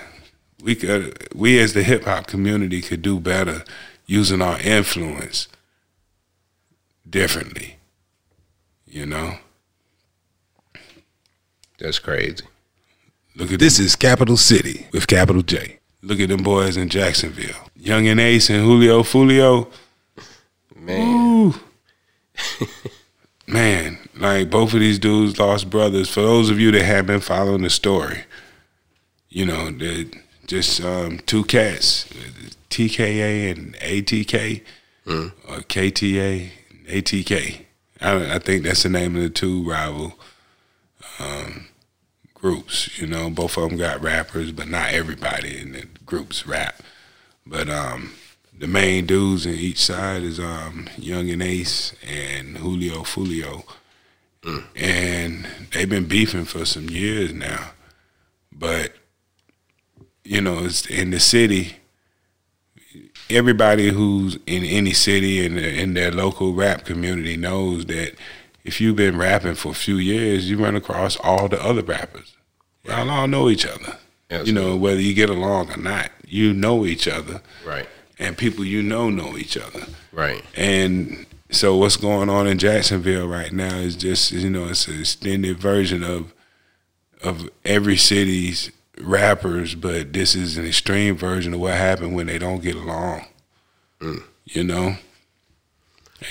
[0.61, 3.63] we could, we as the hip hop community could do better
[4.05, 5.47] using our influence
[7.09, 7.77] differently.
[8.87, 9.35] You know,
[11.79, 12.43] That's crazy.
[13.35, 15.77] look at this is Capital City with capital J.
[16.01, 19.67] Look at them boys in Jacksonville, Yungeen Ace and Julio Foolio.
[20.75, 21.53] Man.
[23.49, 26.07] Man, like both of these dudes lost brothers.
[26.07, 28.25] For those of you that have been following the story,
[29.29, 29.71] you know,
[30.45, 32.05] just um, two cats,
[32.69, 34.61] TKA and ATK,
[35.47, 37.65] or KTA and ATK.
[37.99, 40.13] I, I think that's the name of the two rival
[41.19, 41.69] um,
[42.35, 42.99] groups.
[42.99, 46.83] You know, both of them got rappers, but not everybody in the groups rap.
[47.47, 48.13] But um,
[48.59, 53.63] the main dudes in each side is um, Yungeen Ace and Julio Foolio.
[54.75, 57.71] And they've been beefing for some years now.
[58.51, 58.93] But,
[60.25, 61.77] you know, it's in the city,
[63.29, 68.15] everybody who's in any city and in, in their local rap community knows that
[68.65, 72.35] if you've been rapping for a few years, you run across all the other rappers.
[72.83, 73.97] Y'all all know each other.
[74.45, 77.87] You know, whether you get along or not, you know each other, Right.
[78.19, 79.85] And people you know know each other.
[80.11, 80.43] Right.
[80.55, 84.99] And so what's going on in Jacksonville right now is just you know it's an
[84.99, 86.33] extended version of
[87.23, 92.37] of every city's rappers, but this is an extreme version of what happened when they
[92.37, 93.25] don't get along.
[93.99, 94.23] Mm.
[94.45, 94.95] You know?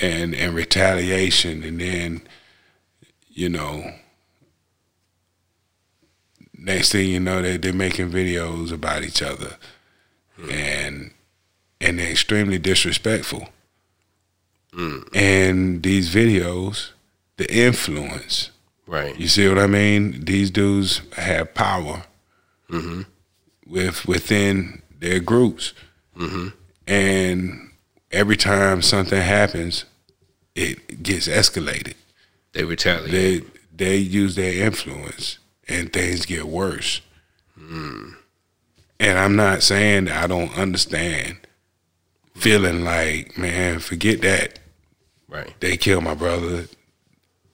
[0.01, 2.21] And and retaliation and then
[3.27, 3.91] you know
[6.55, 9.55] next thing you know they they're making videos about each other
[10.37, 10.53] mm.
[10.53, 11.11] and
[11.81, 13.49] and they're extremely disrespectful.
[14.73, 15.09] Mm.
[15.15, 16.91] And these videos,
[17.37, 18.51] the influence,
[18.85, 19.17] Right.
[19.19, 20.25] you see what I mean?
[20.25, 22.03] These dudes have power
[22.69, 23.01] mm-hmm.
[23.67, 25.73] with within their groups,
[26.17, 26.49] mm-hmm.
[26.87, 27.71] and
[28.11, 29.85] every time something happens,
[30.55, 31.93] it gets escalated.
[32.53, 33.11] They retaliate.
[33.11, 33.41] They
[33.75, 35.37] they use their influence,
[35.67, 37.01] and things get worse.
[37.59, 38.15] Mm.
[38.99, 41.37] And I'm not saying that I don't understand
[42.39, 44.59] feeling like, man, forget that
[45.27, 45.53] right.
[45.59, 46.65] they killed my brother,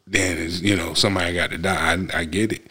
[0.07, 1.93] then it's, you know somebody got to die.
[1.93, 2.67] I, I get it,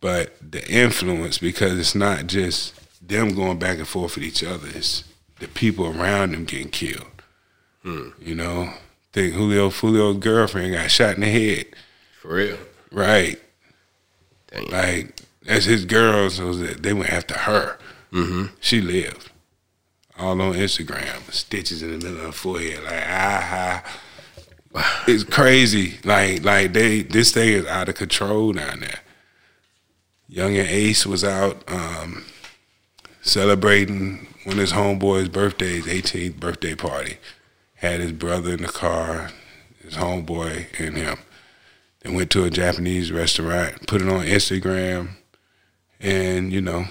[0.00, 2.74] but the influence because it's not just
[3.06, 4.68] them going back and forth with each other.
[4.74, 5.04] It's
[5.38, 7.06] the people around them getting killed.
[8.20, 8.72] You know,
[9.12, 11.66] think Julio Julio's girlfriend got shot in the head.
[12.20, 12.58] For real.
[12.90, 13.40] Right,
[14.48, 14.70] Dang.
[14.70, 17.78] like that's his girl, so that they went after her.
[18.12, 18.54] Mm-hmm.
[18.60, 19.30] She lived.
[20.18, 23.82] All on Instagram, stitches in the middle of her forehead, like ah,
[24.74, 25.04] ah.
[25.08, 25.98] It's crazy.
[26.04, 29.00] Like like they this thing is out of control down there.
[30.30, 32.24] Yungeen Ace was out um,
[33.22, 37.16] celebrating one of his homeboys' birthdays, 18th birthday party.
[37.76, 39.30] Had his brother in the car,
[39.82, 41.18] his homeboy and him.
[42.00, 45.10] They went to a Japanese restaurant, put it on Instagram,
[46.00, 46.86] and you know,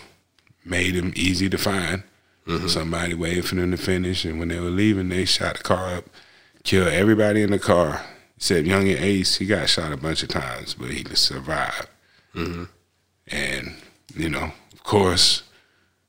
[0.65, 2.03] made him easy to find.
[2.47, 2.67] Mm-hmm.
[2.67, 5.95] Somebody waited for them to finish, and when they were leaving, they shot the car
[5.95, 6.05] up,
[6.63, 8.05] killed everybody in the car
[8.37, 9.35] except Yungeen Ace.
[9.35, 11.89] He got shot a bunch of times, but he survived.
[12.33, 12.63] Mm-hmm.
[13.27, 13.75] And
[14.15, 15.43] you know, of course,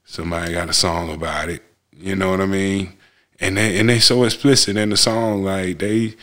[0.04, 1.62] somebody got a song about it.
[1.96, 2.92] You know what I mean?
[3.40, 6.14] And they and they so explicit in the song, like they,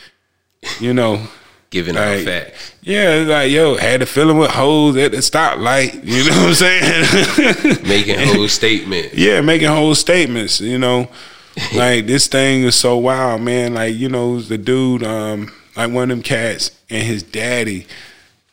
[0.80, 1.28] you know.
[1.76, 2.72] Giving out Like, facts.
[2.84, 6.06] Yeah, it's like yo, had a feeling with hoes at the stoplight.
[6.06, 7.84] You know what I'm saying?
[7.86, 9.14] Making whole statement.
[9.14, 10.62] yeah, making whole statements.
[10.62, 11.10] You know,
[11.76, 13.74] like this thing is so wild, man.
[13.74, 17.88] Like you know, the dude, um, like one of them cats, and his daddy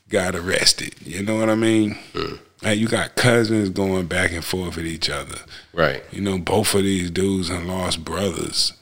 [0.09, 0.97] got arrested.
[1.07, 1.97] You know what I mean?
[2.61, 5.39] Like you got cousins going back and forth with each other.
[5.73, 6.03] Right.
[6.11, 8.73] You know, both of these dudes and lost brothers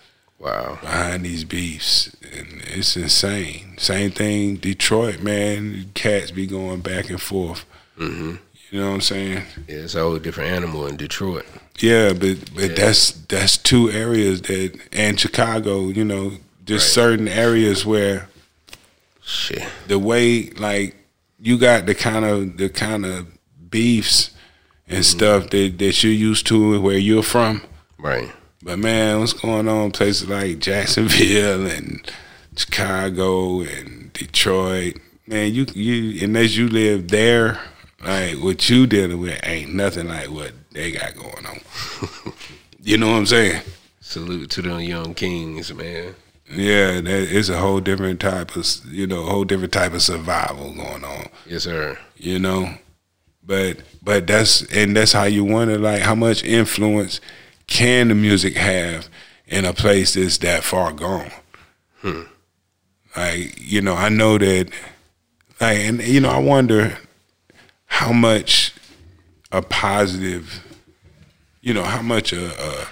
[0.40, 0.78] Wow.
[0.80, 3.76] behind these beefs, and it's insane.
[3.78, 5.90] Same thing, Detroit, man.
[5.94, 7.64] Cats be going back and forth.
[7.98, 8.36] hmm
[8.70, 9.42] You know what I'm saying?
[9.68, 11.44] Yeah, it's a whole different animal in Detroit.
[11.78, 12.74] Yeah, but but Yeah.
[12.74, 15.88] that's that's two areas that and Chicago.
[15.88, 16.32] You know,
[16.64, 17.02] just Right.
[17.04, 18.28] certain areas where
[19.22, 19.62] Shit.
[19.88, 20.94] the way like
[21.38, 23.26] you got the kind of the kind of
[23.70, 24.30] beefs
[24.88, 27.62] and stuff that that you're used to where you're from.
[27.98, 28.30] Right.
[28.62, 32.10] But man, what's going on in places like Jacksonville and
[32.56, 34.96] Chicago and Detroit?
[35.26, 37.58] Man, you you unless you live there,
[38.04, 41.60] like what you dealing with ain't nothing like what they got going on.
[42.82, 43.62] you know what I'm saying?
[44.00, 46.14] Salute to them young kings, man.
[46.52, 50.02] Yeah, that it's a whole different type of you know, a whole different type of
[50.02, 51.28] survival going on.
[51.46, 51.98] Yes, sir.
[52.16, 52.74] You know?
[53.42, 57.20] But but that's and that's how you wonder like how much influence
[57.70, 59.08] can the music have
[59.46, 61.30] in a place that's that far gone?
[62.02, 62.22] Hmm.
[63.16, 64.70] Like, you know, I know that
[65.60, 66.98] like and you know, I wonder
[67.86, 68.74] how much
[69.50, 70.66] a positive
[71.62, 72.88] you know, how much a a,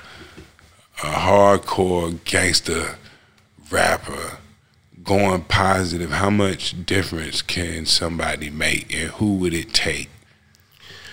[1.03, 2.97] a hardcore gangster
[3.71, 4.39] rapper
[5.03, 10.09] going positive, how much difference can somebody make and who would it take?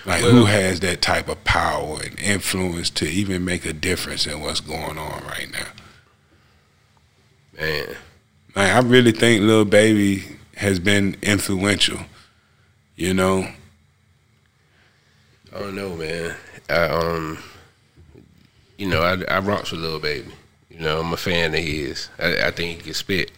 [0.06, 4.40] Like who has that type of power and influence to even make a difference in
[4.40, 5.68] what's going on right now?
[7.60, 7.96] Man.
[8.56, 10.24] Like I really think Lil Baby
[10.58, 12.00] has been influential.
[12.96, 13.48] You know?
[15.54, 16.36] I don't know, man.
[16.70, 17.40] I um,
[18.78, 20.32] you know, I I rocks with Lil Baby.
[20.70, 22.10] You know, I'm a fan of his.
[22.20, 23.32] I, I think he can spit.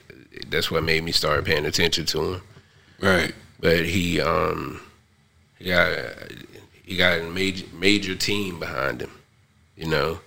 [0.49, 2.41] That's what made me start paying attention to him.
[2.99, 3.33] Right.
[3.59, 4.81] But he um,
[5.63, 5.97] got
[6.87, 9.11] he got a major major team behind him.
[9.75, 10.19] You know,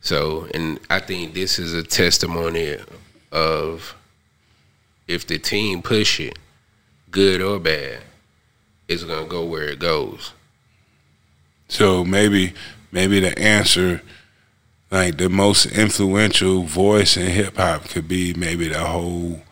[0.00, 2.76] So, and I think this is a testimony
[3.30, 3.94] of
[5.06, 6.36] if the team push it,
[7.10, 8.00] good or bad,
[8.88, 10.32] it's gonna go where it goes.
[11.68, 12.54] So maybe
[12.90, 14.00] maybe the answer
[14.90, 19.42] like the most influential voice in hip hop could be maybe the whole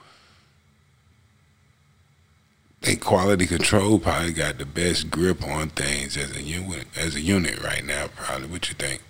[2.87, 7.21] think quality control probably got the best grip on things as a unit as a
[7.21, 8.49] unit right now, probably.
[8.49, 9.03] What you think?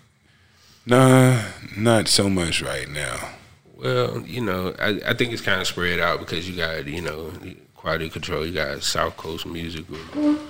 [0.86, 1.42] Nah,
[1.76, 3.30] not so much right now.
[3.76, 7.02] Well, you know, I, I think it's kind of spread out because you got, you
[7.02, 7.30] know,
[7.74, 10.40] quality control, you got South Coast Music Group,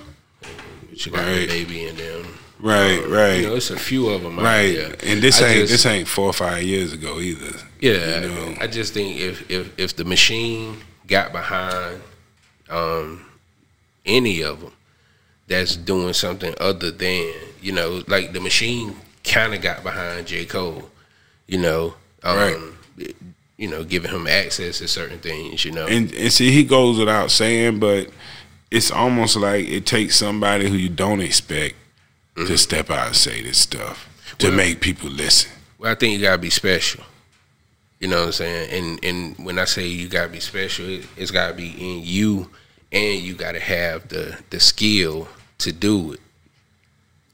[0.91, 1.47] you got right.
[1.47, 2.25] Baby and them.
[2.59, 3.33] Right, uh, right.
[3.35, 4.39] You know, it's a few of them.
[4.39, 7.57] Right, and this I ain't just, this ain't four or five years ago either.
[7.81, 8.55] Yeah, you know?
[8.61, 12.01] I just think if if if the machine got behind
[12.69, 13.25] um,
[14.05, 14.73] any of them
[15.47, 20.45] that's doing something other than you know, like the machine kind of got behind J
[20.45, 20.89] Cole,
[21.47, 23.13] you know, um, right.
[23.57, 25.87] You know, giving him access to certain things, you know.
[25.87, 28.09] And and see, he goes without saying, but
[28.69, 31.75] it's almost like it takes somebody who you don't expect
[32.35, 32.47] mm-hmm.
[32.47, 34.07] to step out and say this stuff
[34.37, 35.51] to well, make people listen.
[35.79, 37.03] Well, I think you gotta be special.
[37.99, 38.69] You know what I'm saying?
[38.71, 42.49] And and when I say you gotta be special, it, has gotta be in you,
[42.91, 45.27] and you gotta have the the skill
[45.59, 46.19] to do it.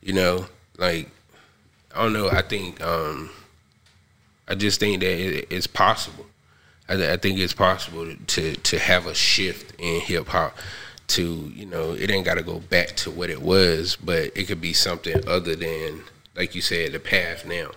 [0.02, 0.46] You know,
[0.78, 1.10] like
[1.94, 2.30] I don't know.
[2.30, 3.30] I think um,
[4.48, 6.26] I just think that it, it's possible.
[6.88, 10.58] I, I, think it's possible to to have a shift in hip hop
[11.08, 14.48] to you know it ain't got to go back to what it was, but it
[14.48, 16.04] could be something other than
[16.36, 17.72] like you said the path now.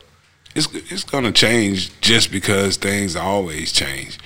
[0.57, 4.19] It's it's gonna change just because things always change,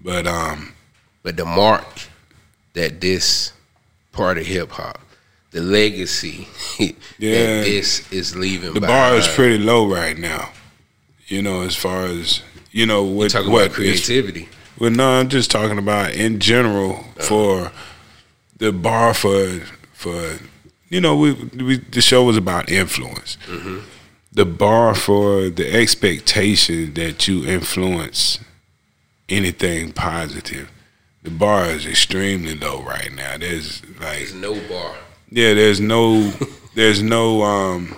[0.00, 0.74] but um,
[1.22, 1.86] but the mark
[2.74, 3.52] that this
[4.12, 5.00] part of hip hop,
[5.50, 6.48] the legacy
[6.78, 6.88] yeah,
[7.28, 8.74] that this is leaving.
[8.74, 10.50] The bar is pretty low right now.
[11.26, 12.42] You know, as far as
[12.72, 14.48] you know, what, you talking what about creativity.
[14.78, 17.22] Well, no, I'm just talking about in general uh-huh.
[17.22, 17.72] for
[18.56, 19.60] the bar for
[19.92, 20.38] for
[20.88, 23.36] you know we, we the show was about influence.
[23.46, 23.78] Mm-hmm.
[24.32, 28.38] The bar for the expectation that you influence
[29.28, 30.70] anything positive.
[31.22, 33.36] The bar is extremely low right now.
[33.38, 34.94] There's like there's no bar.
[35.30, 36.32] Yeah, there's no
[36.74, 37.96] there's no um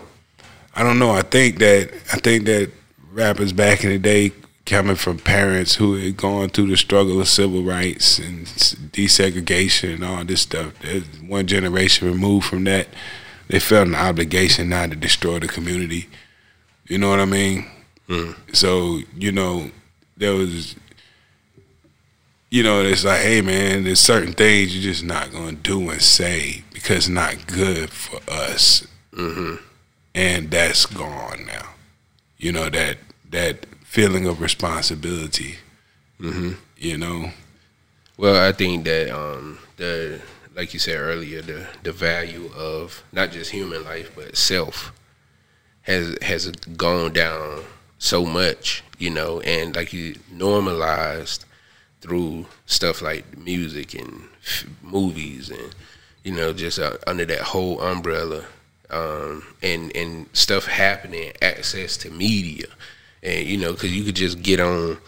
[0.74, 1.10] I don't know.
[1.10, 2.70] I think that I think that
[3.12, 4.32] rappers back in the day
[4.64, 10.04] coming from parents who had gone through the struggle of civil rights and desegregation and
[10.04, 10.72] all this stuff.
[10.80, 12.88] There's one generation removed from that.
[13.48, 16.08] They felt an obligation now to destroy the community.
[16.92, 17.64] You know what I mean?
[18.06, 18.36] Mm.
[18.54, 19.70] So, you know,
[20.18, 20.76] there was,
[22.50, 25.88] you know, it's like, hey, man, there's certain things you're just not going to do
[25.88, 28.86] and say because it's not good for us.
[29.12, 29.54] Mm-hmm.
[30.14, 31.66] And that's gone now.
[32.36, 32.98] You know, that,
[33.30, 35.56] that feeling of responsibility.
[36.20, 36.60] Mm-hmm.
[36.76, 37.30] You know.
[38.18, 40.20] Well, I think that um, the
[40.54, 44.92] like you said earlier, the the value of not just human life but self
[45.82, 47.64] has has gone down
[47.98, 51.44] so much, you know, and like you normalized
[52.00, 55.74] through stuff like music and f- movies and
[56.24, 58.44] you know just uh, under that whole umbrella
[58.90, 62.66] um, and and stuff happening, access to media
[63.22, 64.98] and you know, because you could just get on.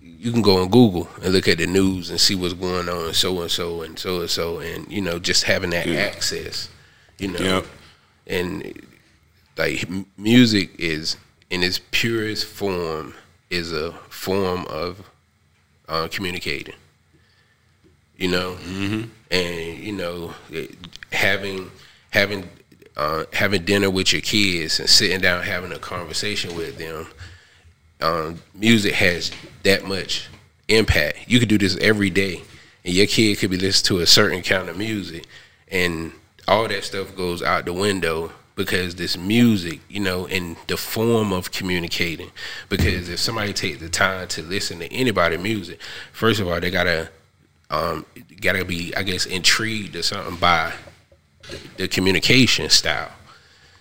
[0.00, 3.06] You can go on Google and look at the news and see what's going on,
[3.06, 5.98] and so and so and so and so, and you know, just having that yeah.
[5.98, 6.70] access,
[7.18, 7.66] you know, yep.
[8.26, 8.86] and
[9.56, 11.16] like music is
[11.50, 13.14] in its purest form
[13.50, 15.08] is a form of
[15.88, 16.74] uh, communicating.
[18.16, 19.08] You know, mm-hmm.
[19.30, 20.34] and you know,
[21.12, 21.70] having
[22.10, 22.48] having
[22.96, 27.06] uh, having dinner with your kids and sitting down having a conversation with them
[28.00, 29.32] um, music has
[29.62, 30.28] that much
[30.68, 31.18] impact.
[31.26, 32.42] You could do this every day,
[32.84, 35.24] and your kid could be listening to a certain kind of music,
[35.68, 36.12] and
[36.46, 41.32] all that stuff goes out the window because this music, you know, in the form
[41.32, 42.30] of communicating.
[42.68, 45.80] Because if somebody takes the time to listen to anybody music,
[46.12, 47.10] first of all, they gotta
[47.70, 48.06] um,
[48.40, 50.72] gotta be, I guess, intrigued or something by
[51.50, 53.10] the, the communication style,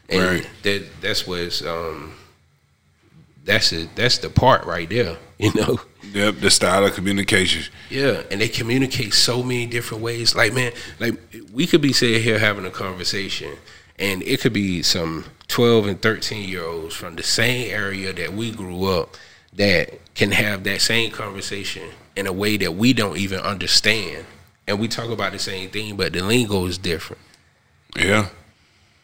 [0.09, 0.49] and right.
[0.63, 2.13] that that's what's um,
[3.43, 3.95] that's it.
[3.95, 5.17] That's the part right there.
[5.39, 5.82] You know.
[6.13, 7.63] Yep, the style of communication.
[7.89, 10.36] Yeah, and they communicate so many different ways.
[10.36, 11.15] Like man, like
[11.51, 13.57] we could be sitting here having a conversation,
[13.99, 18.33] and it could be some twelve and thirteen year olds from the same area that
[18.33, 19.15] we grew up
[19.53, 24.25] that can have that same conversation in a way that we don't even understand,
[24.67, 27.21] and we talk about the same thing, but the lingo is different.
[27.95, 28.29] Yeah.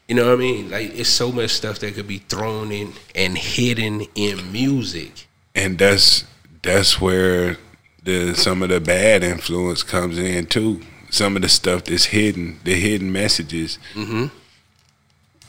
[0.07, 0.71] You know what I mean?
[0.71, 5.27] Like it's so much stuff that could be thrown in and hidden in music.
[5.53, 6.25] And that's
[6.63, 7.57] that's where
[8.03, 10.81] the some of the bad influence comes in too.
[11.11, 13.77] Some of the stuff that's hidden, the hidden messages.
[13.93, 14.27] Mm-hmm.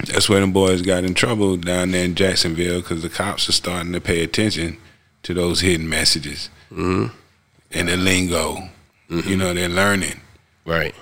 [0.06, 3.52] That's where the boys got in trouble down there in Jacksonville because the cops are
[3.52, 4.78] starting to pay attention
[5.24, 7.14] to those hidden messages Mm-hmm.
[7.72, 8.68] and the lingo.
[9.08, 10.20] You know, they're learning,
[10.64, 10.94] Right.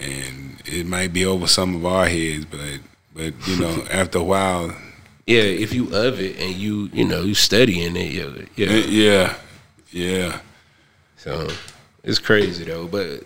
[0.00, 2.80] and it might be over some of our heads, but
[3.14, 4.74] but you know, after a while,
[5.26, 8.68] Yeah, if you of it and you you know you studying it, yeah, yeah.
[8.68, 9.34] eh, yeah,
[9.92, 10.40] yeah,
[11.16, 11.46] So
[12.02, 12.88] it's crazy though.
[12.88, 13.22] But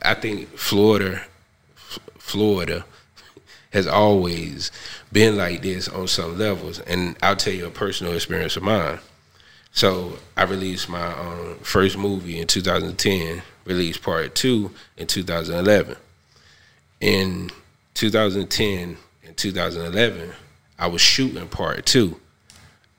[0.00, 1.22] I think Florida,
[2.18, 2.84] Florida,
[3.72, 4.70] has always
[5.12, 6.78] been like this on some levels.
[6.80, 8.98] And I'll tell you a personal experience of mine.
[9.72, 15.96] So I released my um, first movie in 2010, released part two in 2011.
[17.00, 17.50] In
[17.94, 18.96] 2010
[19.26, 20.32] and 2011,
[20.78, 22.20] I was shooting part two.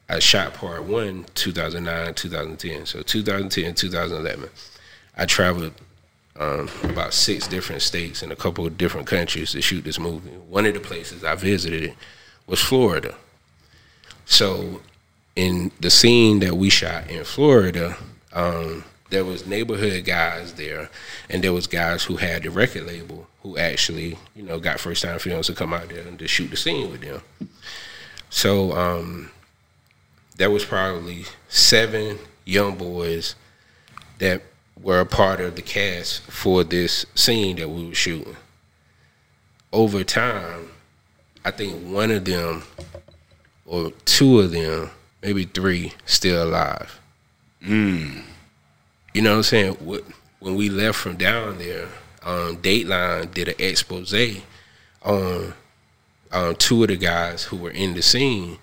[0.09, 2.85] I shot part one 2009, 2010.
[2.87, 4.49] So 2010, 2011.
[5.15, 5.73] I traveled
[6.39, 10.29] um, about six different states and a couple of different countries to shoot this movie.
[10.29, 11.95] One of the places I visited
[12.47, 13.15] was Florida.
[14.25, 14.81] So
[15.35, 17.97] in the scene that we shot in Florida,
[18.33, 20.89] um, there was neighborhood guys there,
[21.29, 25.03] and there was guys who had the record label who actually, you know, got first
[25.03, 27.21] time films to come out there and to shoot the scene with them.
[28.29, 29.29] So um,
[30.37, 33.35] there was probably seven young boys
[34.17, 34.41] that
[34.81, 38.35] were a part of the cast for this scene that we were shooting.
[39.71, 40.69] Over time,
[41.45, 42.63] I think one of them
[43.65, 44.89] or two of them,
[45.21, 46.99] maybe three, still alive.
[47.63, 48.23] mm,
[49.13, 49.73] You know what I'm saying?
[50.39, 51.87] When we left from down there,
[52.23, 54.13] um, Dateline did an expose
[55.03, 55.53] on
[56.31, 58.57] um, two of the guys who were in the scene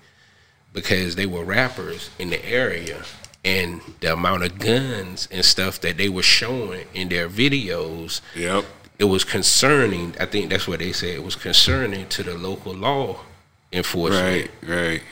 [0.72, 3.02] because they were rappers in the area
[3.44, 8.64] and the amount of guns and stuff that they were showing in their videos yep,
[8.98, 12.74] it was concerning i think that's what they said it was concerning to the local
[12.74, 13.18] law
[13.72, 15.02] enforcement right, right,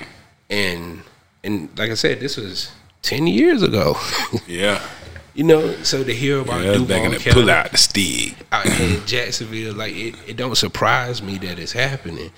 [0.51, 1.03] and
[1.43, 2.70] and like i said this was
[3.03, 3.97] 10 years ago
[4.47, 4.83] yeah.
[5.35, 7.79] you know so to hear about Yeah, that's back in Duval County pull out the
[7.79, 8.37] steed.
[8.53, 12.31] out in Jacksonville, like it, it don't surprise me that it's happening.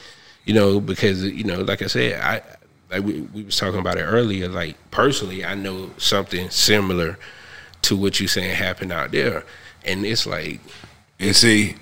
[0.44, 2.42] You know, because you know, like I said, I
[2.90, 4.48] like we, we was talking about it earlier.
[4.48, 7.18] Like personally, I know something similar
[7.82, 9.44] to what you saying happened out there,
[9.84, 10.60] and it's like,
[11.18, 11.76] And see,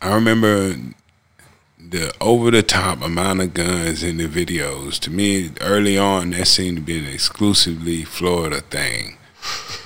[0.00, 0.76] I remember
[1.78, 4.98] the over the top amount of guns in the videos.
[5.00, 9.18] To me, early on, that seemed to be an exclusively Florida thing.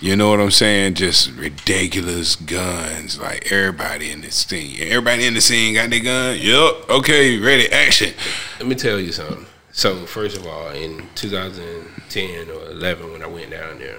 [0.00, 0.94] You know what I'm saying?
[0.94, 3.18] Just ridiculous guns.
[3.18, 4.76] Like everybody in this scene.
[4.80, 6.38] Everybody in the scene got their gun.
[6.38, 6.90] Yup.
[6.90, 8.12] Okay, ready, action.
[8.58, 9.46] let me tell you something.
[9.76, 13.98] So first of all, in 2010 or 11, when I went down there,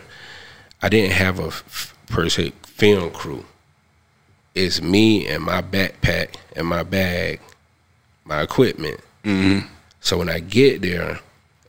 [0.81, 3.45] I didn't have a f- per se film crew.
[4.55, 7.41] It's me and my backpack and my bag,
[8.25, 9.01] my equipment.
[9.23, 9.67] Mm-hmm.
[10.01, 11.19] So when I get there,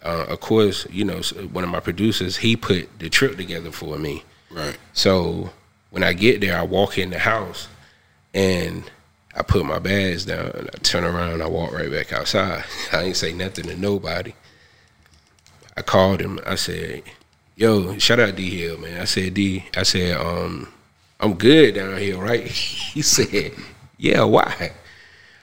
[0.02, 1.20] uh, of course, you know,
[1.52, 4.24] one of my producers, he put the trip together for me.
[4.50, 4.78] Right.
[4.94, 5.50] So
[5.90, 7.68] when I get there, I walk in the house
[8.32, 8.90] and
[9.38, 12.64] I put my bags down and I turn around and I walk right back outside.
[12.92, 14.34] I ain't say nothing to nobody.
[15.76, 16.40] I called him.
[16.44, 17.04] I said,
[17.54, 20.72] "Yo, shout out D Hill, man." I said, "D," I said, "Um,
[21.20, 23.52] I'm good down here, right?" He said,
[23.96, 24.72] "Yeah, why?"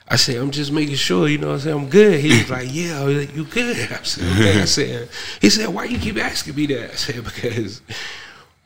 [0.09, 1.47] I said, "I'm just making sure, you know.
[1.47, 4.37] what I'm saying I'm good." He was like, "Yeah, was like, you good?" I said,
[4.37, 4.61] okay.
[4.61, 7.81] I said, "He said, why you keep asking me that?" I said, "Because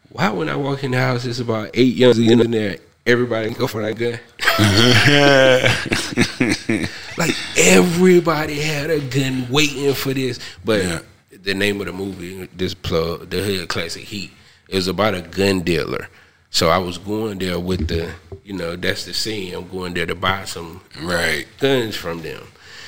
[0.10, 3.68] why when I walk in the house, it's about eight youngs in there, everybody go
[3.68, 4.20] for that gun."
[7.18, 10.40] like everybody had a gun waiting for this.
[10.66, 11.00] But Yeah.
[11.44, 14.32] the name of the movie, this plug, the Hood Classic Heat,
[14.68, 16.10] is about a gun dealer.
[16.52, 18.12] So I was going there with the,
[18.44, 19.54] you know, that's the scene.
[19.54, 21.46] I'm going there to buy some Right.
[21.60, 22.44] guns from them.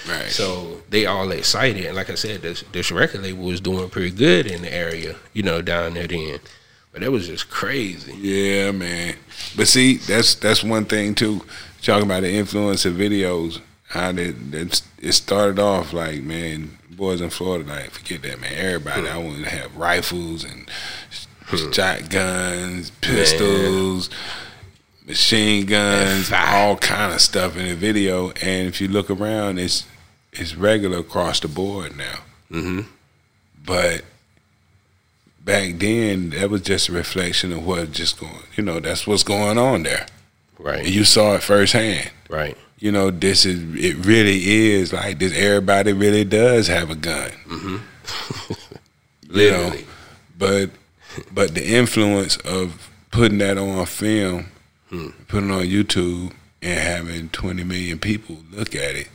[0.10, 0.30] Right.
[0.32, 4.10] So they all excited, and like I said, this this record label was doing pretty
[4.10, 6.40] good in the area, you know, down there then.
[6.92, 8.14] But that was just crazy.
[8.14, 9.16] Yeah, man.
[9.56, 11.42] But see, that's that's one thing too.
[11.82, 17.30] Talking about the influence of videos, how that it started off like man, boys in
[17.30, 18.54] Florida, like forget that man.
[18.54, 20.70] Everybody, I want to have rifles and
[21.74, 24.10] shotguns, pistols,
[25.06, 26.54] machine guns, F5.
[26.54, 28.30] all kind of stuff in the video.
[28.42, 29.86] And if you look around, it's
[30.34, 32.20] it's regular across the board now.
[32.50, 32.82] hmm
[33.66, 34.04] But
[35.44, 38.44] back then, that was just a reflection of what just going.
[38.56, 40.06] You know, that's what's going on there.
[40.60, 42.12] Right, And you saw it firsthand.
[42.30, 42.56] right.
[42.78, 45.34] you know, this is it really is like this.
[45.36, 47.32] Everybody really does have a gun.
[47.48, 47.78] Mm-hmm.
[49.40, 49.74] you know,
[50.38, 50.70] but
[51.32, 54.48] but the influence of putting that on film,
[54.90, 55.10] Hmm.
[55.28, 59.08] putting it on YouTube, and having twenty million people look at it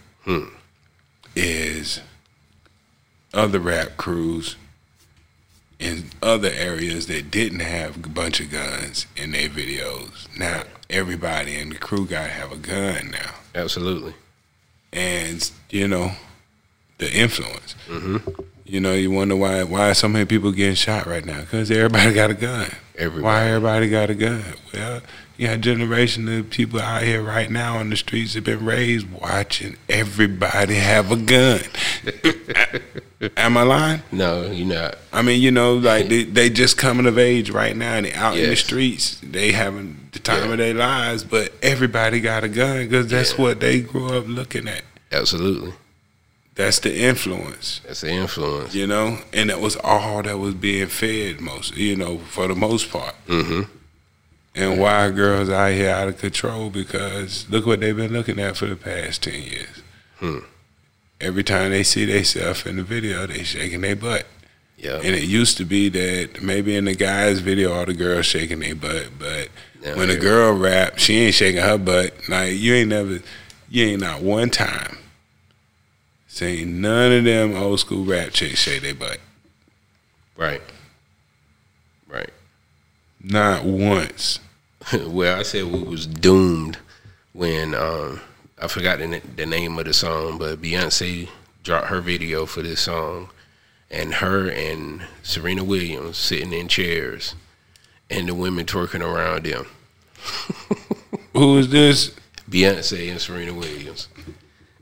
[1.37, 3.39] is Hmm.
[3.39, 4.57] other rap crews
[5.79, 10.27] in other areas that didn't have a bunch of guns in their videos.
[10.39, 14.15] Now everybody in the crew got to have a gun now, Absolutely.
[14.93, 16.13] and you know
[16.99, 17.75] the influence.
[17.89, 18.31] Mm-hmm.
[18.65, 22.13] You know, you wonder why why so many people getting shot right now because everybody
[22.13, 22.71] got a gun.
[22.97, 23.23] Everybody.
[23.23, 24.43] Why everybody got a gun?
[24.73, 25.03] Well,
[25.37, 28.65] you got a generation of people out here right now on the streets have been
[28.65, 31.61] raised watching everybody have a gun.
[33.37, 34.03] Am I lying?
[34.13, 34.97] No, you're not.
[35.13, 38.13] I mean, you know, like they, they just coming of age right now and they
[38.13, 39.19] out in the streets.
[39.23, 40.53] They having the time Yeah.
[40.53, 43.43] of their lives, but everybody got a gun because that's Yeah.
[43.43, 44.83] what they grew up looking at.
[45.13, 45.73] Absolutely.
[46.57, 47.81] That's the influence.
[47.87, 48.75] That's the influence.
[48.75, 52.55] you know, and that was all that was being fed most, you know, for the
[52.55, 53.15] most part.
[53.29, 53.63] Mm-hmm.
[54.55, 56.71] And why girls out here out of control?
[56.71, 59.83] Because look what they've been looking at for the past ten years.
[60.19, 60.39] Hmm.
[61.21, 64.27] Every time they see themselves in the video, they shaking their butt.
[64.77, 64.97] Yeah.
[64.97, 68.61] And it used to be that maybe in the guy's video, all the girls shaking
[68.61, 69.49] their butt, but
[69.97, 72.13] when a girl rap, she ain't shaking her butt.
[72.29, 73.21] Like you ain't never,
[73.71, 74.99] you ain't not one time
[76.37, 79.19] seen none of them old school rap chicks shake their butt.
[80.37, 80.61] Right.
[82.07, 82.31] Right.
[83.23, 84.41] Not once.
[84.93, 86.79] well, I said we was doomed
[87.33, 88.21] when um,
[88.59, 91.29] I forgot the, the name of the song, but Beyonce
[91.63, 93.29] dropped her video for this song,
[93.91, 97.35] and her and Serena Williams sitting in chairs,
[98.09, 99.67] and the women twerking around them.
[101.35, 102.15] Who is this?
[102.49, 104.09] Beyonce and Serena Williams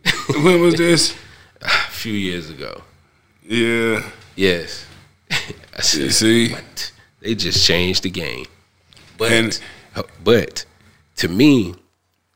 [0.43, 1.17] when was this?
[1.63, 2.83] a few years ago.
[3.43, 4.03] Yeah.
[4.37, 4.85] Yes,
[5.31, 6.53] I said, See?
[6.53, 6.93] what?
[7.21, 8.47] They just changed the game.
[9.17, 9.61] But And-
[10.23, 10.65] but
[11.17, 11.75] to me,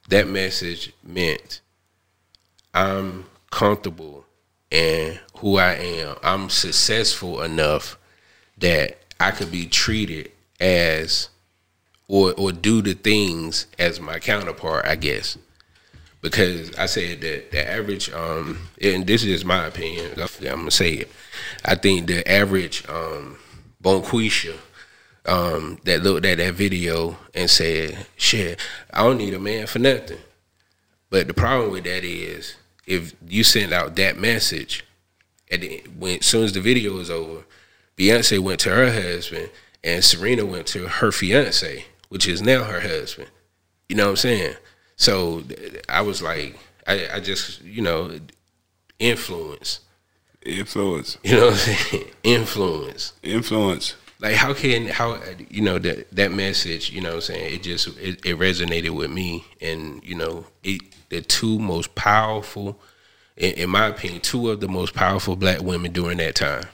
[0.09, 1.61] that message meant
[2.75, 4.25] I'm comfortable
[4.71, 6.17] in who I am.
[6.23, 7.99] I'm successful enough
[8.59, 11.29] that I could be treated as
[12.09, 15.39] or or do the things as my counterpart, I guess.
[16.21, 20.95] Because I said that the average, um, and this is my opinion, I'm gonna say
[20.95, 21.11] it.
[21.65, 23.39] I think the average um,
[23.83, 24.57] Bonquisha
[25.29, 28.59] um, that looked at that video and said, "Shit,
[28.93, 30.19] I don't need a man for nothing."
[31.11, 32.57] But the problem with that is,
[32.87, 34.85] if you send out that message,
[35.51, 35.63] and
[35.99, 37.45] when as soon as the video was over,
[37.97, 39.51] Beyonce went to her husband,
[39.85, 43.29] and Serena went to her fiance, which is now her husband.
[43.89, 44.55] You know what I'm saying?
[44.97, 45.45] So
[45.89, 48.19] I was like, I, I just, you know,
[48.99, 49.81] influence.
[50.43, 51.19] Influence.
[51.23, 52.05] You know what I'm saying?
[52.23, 53.13] influence.
[53.23, 53.95] Influence.
[54.21, 56.91] Like how can how you know that that message?
[56.91, 57.55] You know what I'm saying?
[57.55, 62.81] It just it, it resonated with me, and you know, it the two most powerful,
[63.37, 66.65] in, in my opinion, two of the most powerful black women during that time.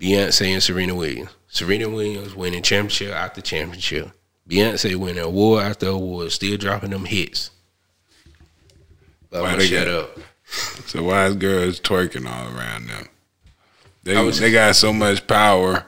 [0.00, 1.30] Beyonce and Serena Williams.
[1.48, 4.10] Serena Williams winning championship after championship.
[4.48, 7.50] Beyonce winning award after award, still dropping them hits.
[9.30, 10.18] But Why they shut up.
[10.86, 13.08] So why is girls twerking all around them?
[14.04, 15.84] They they got so much power.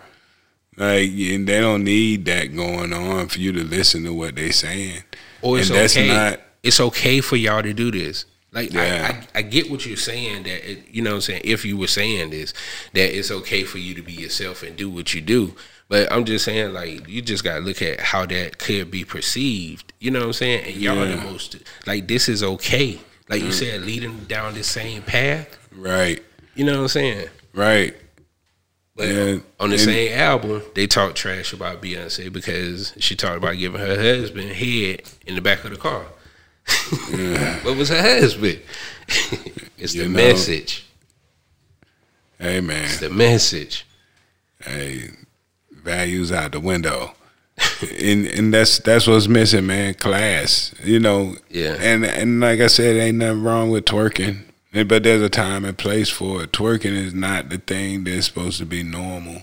[0.78, 4.52] Like and they don't need that going on for you to listen to what they're
[4.52, 5.02] saying.
[5.42, 6.08] Or it's and that's okay.
[6.08, 8.24] not it's okay for y'all to do this.
[8.52, 9.10] Like Yeah.
[9.34, 11.64] I, I, I get what you're saying that it, you know what I'm saying if
[11.64, 12.54] you were saying this
[12.94, 15.54] that it's okay for you to be yourself and do what you do.
[15.88, 19.92] But I'm just saying like you just gotta look at how that could be perceived.
[20.00, 20.64] You know what I'm saying?
[20.66, 21.24] And y'all are the Mm.
[21.32, 21.56] most
[21.86, 23.00] like this is okay.
[23.28, 25.58] Like you said, leading down the same path.
[25.72, 26.22] right.
[26.54, 27.28] You know what I'm saying?
[27.52, 27.94] Right.
[28.98, 33.36] But Yeah, on the and- same album, they talked trash about Beyonce because she talked
[33.38, 36.04] about giving her husband head in the back of the car.
[37.62, 38.60] what was her husband?
[39.78, 40.08] it's the know.
[40.10, 40.84] message.
[42.38, 42.84] Hey man.
[42.84, 43.86] It's the message.
[44.64, 45.10] hey,
[45.72, 47.12] values out the window.
[48.00, 49.94] and and that's that's what's missing, man.
[49.94, 51.36] Class, you know.
[51.50, 51.76] Yeah.
[51.80, 55.64] And and like I said, ain't nothing wrong with twerking, And- but there's a time
[55.64, 56.52] and place for it.
[56.52, 59.42] Twerking is not the thing that's supposed to be normal.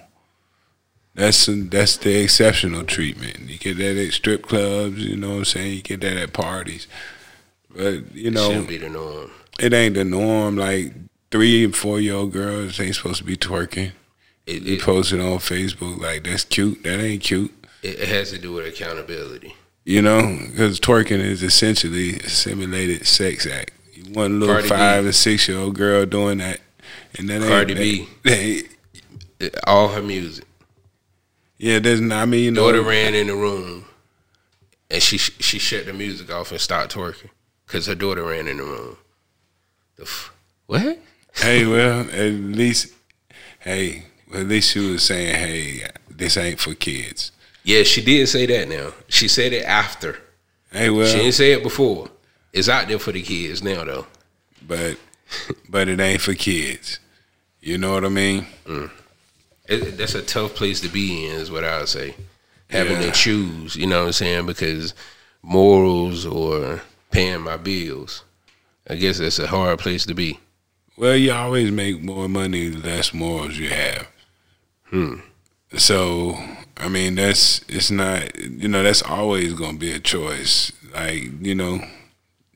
[1.14, 3.40] That's that's the exceptional treatment.
[3.50, 5.74] You get that at strip clubs, you know what I'm saying.
[5.78, 6.88] You get that at parties,
[7.74, 9.32] but you It know shouldn't be the norm.
[9.60, 10.58] it ain't the norm.
[10.58, 10.94] Like
[11.32, 13.94] three and four year old girls ain't supposed to be twerking.
[14.46, 16.84] It, You post it on Facebook like that's cute.
[16.84, 17.52] That ain't cute.
[17.82, 19.56] it, it has to do with accountability.
[19.86, 23.72] You know, because twerking is essentially a simulated sex act.
[24.14, 25.10] One little Cardi five B.
[25.10, 26.60] or six year old girl doing that,
[27.18, 28.08] and that ain't, Cardi that- B.
[28.24, 30.46] that ain't- All her music.
[31.58, 32.22] yeah, there's not.
[32.22, 33.86] I mean, you know, Daughter ran in the room,
[34.92, 37.30] and she she shut the music off and started twerking
[37.66, 38.98] because her daughter ran in the room.
[39.98, 40.32] The f-
[40.68, 41.00] what?
[41.36, 42.94] hey, well, at least,
[43.60, 47.32] hey, well, at least she was saying, hey, this ain't for kids.
[47.64, 48.68] Yeah, she did say that.
[48.70, 50.20] Now she said it after.
[50.72, 52.10] Hey, well, She didn't say it before.
[52.56, 54.08] It's out there for the kids now, though.
[54.66, 54.98] but
[55.70, 57.00] but it ain't for kids.
[57.62, 58.46] You know what I mean?
[59.68, 62.16] It, that's a tough place to be in, is what I would say.
[62.70, 63.06] Having Yeah.
[63.08, 64.46] to choose, you know what I'm saying?
[64.46, 64.94] Because
[65.42, 66.82] morals or
[67.12, 68.24] paying my bills,
[68.90, 70.40] I guess that's a hard place to be.
[70.98, 74.08] Well, you always make more money the less morals you have.
[74.86, 75.16] Hmm.
[75.78, 76.38] So,
[76.78, 80.72] I mean, that's it's not you know that's always going to be a choice.
[80.94, 81.82] Like you know,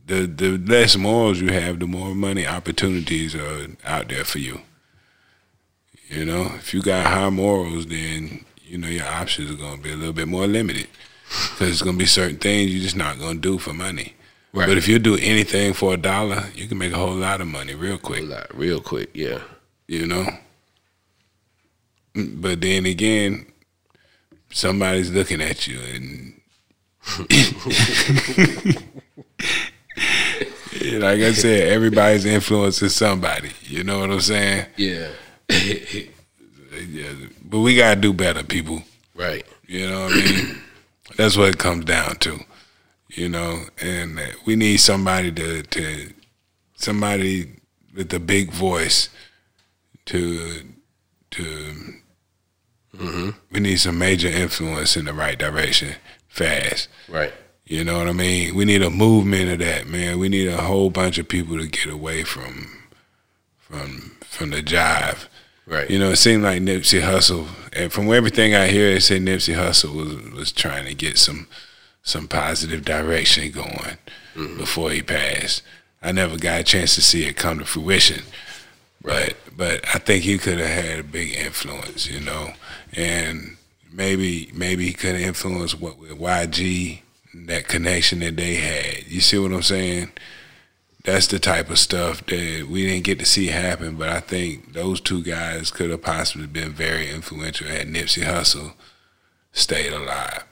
[0.09, 4.61] the the less morals you have, the more money opportunities are out there for you.
[6.09, 9.83] You know, if you got high morals, then you know your options are going to
[9.83, 10.87] be a little bit more limited
[11.29, 14.15] because it's going to be certain things you're just not going to do for money.
[14.51, 14.67] Right.
[14.67, 17.47] But if you do anything for a dollar, you can make a whole lot of
[17.47, 18.23] money real quick.
[18.23, 19.41] A lot, real quick, yeah.
[19.87, 20.25] You know.
[22.15, 23.45] But then again,
[24.51, 26.33] somebody's looking at you, and
[30.97, 33.51] like I said, everybody's influencing somebody.
[33.63, 34.65] You know what I'm saying?
[34.77, 35.09] Yeah.
[36.87, 37.11] Yeah,
[37.43, 38.83] but we gotta do better, people.
[39.15, 39.45] right.
[39.67, 40.61] You know what I mean?
[41.17, 42.39] That's what it comes down to.
[43.09, 46.13] You know, and we need somebody to to
[46.75, 47.51] somebody
[47.95, 49.09] with a big voice
[50.05, 50.63] to
[51.31, 51.43] to.
[52.95, 53.29] Mm-hmm.
[53.51, 55.95] We need some major influence in the right direction,
[56.27, 56.87] fast.
[57.07, 57.33] Right.
[57.69, 58.55] You know what I mean?
[58.55, 60.17] We need a movement of that, man.
[60.17, 62.79] We need a whole bunch of people to get away from
[63.59, 65.27] from from the jive.
[65.67, 65.87] Right.
[65.87, 69.53] You know, it seemed like Nipsey Hussle, and from everything I hear, it said Nipsey
[69.53, 71.47] Hussle was was trying to get some
[72.01, 73.97] some positive direction going
[74.33, 74.57] mm-hmm.
[74.57, 75.61] before he passed.
[76.01, 78.23] I never got a chance to see it come to fruition,
[79.03, 82.53] but but I think he could have had a big influence, you know,
[82.93, 83.57] and
[83.93, 87.01] maybe maybe he could have influenced what with YG
[87.33, 89.07] that connection that they had.
[89.07, 90.11] You see what I'm saying?
[91.03, 94.73] That's the type of stuff that we didn't get to see happen, but I think
[94.73, 98.73] those two guys could have possibly been very influential had Nipsey Hussle
[99.51, 100.43] stayed alive.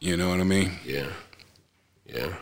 [0.00, 0.72] You know what I mean?
[0.84, 1.10] Yeah.
[2.06, 2.34] Yeah.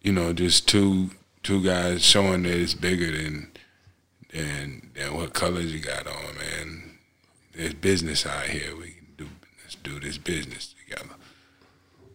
[0.00, 1.10] You know, just two
[1.42, 3.52] two guys showing that it's bigger than
[4.32, 6.98] than than what colors you got on, man.
[7.54, 8.74] There's business out here.
[8.76, 9.28] We can do
[9.62, 11.14] let's do this business together.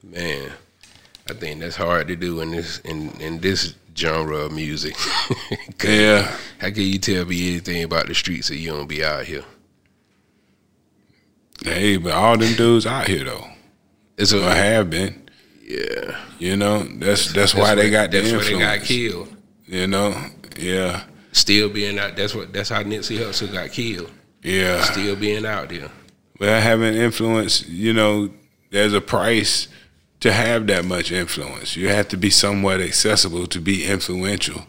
[0.04, 0.52] Man,
[1.30, 4.96] I think that's hard to do in this in in this genre of music.
[5.84, 6.36] Yeah.
[6.60, 9.44] How can you tell me anything about the streets if you don't be out here?
[11.64, 13.48] Hey, but all them dudes out here though.
[14.18, 15.28] It's Or a have been.
[15.64, 16.20] yeah.
[16.40, 19.36] You know, that's that's, why they got the That's why they got killed.
[19.66, 20.16] You know,
[20.58, 22.16] yeah, Still being out.
[22.16, 22.52] That's what.
[22.52, 24.12] That's how Nipsey Hussle got killed.
[24.44, 24.82] yeah.
[24.84, 25.90] Still being out there.
[26.40, 28.30] Well, having influence, you know,
[28.70, 29.68] there's a price
[30.22, 31.76] to have that much influence.
[31.76, 34.66] You have to be somewhat accessible to be influential.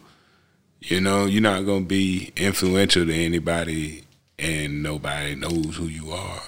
[0.80, 4.04] You know, you're not gonna be influential to anybody,
[4.38, 6.42] and nobody knows who you are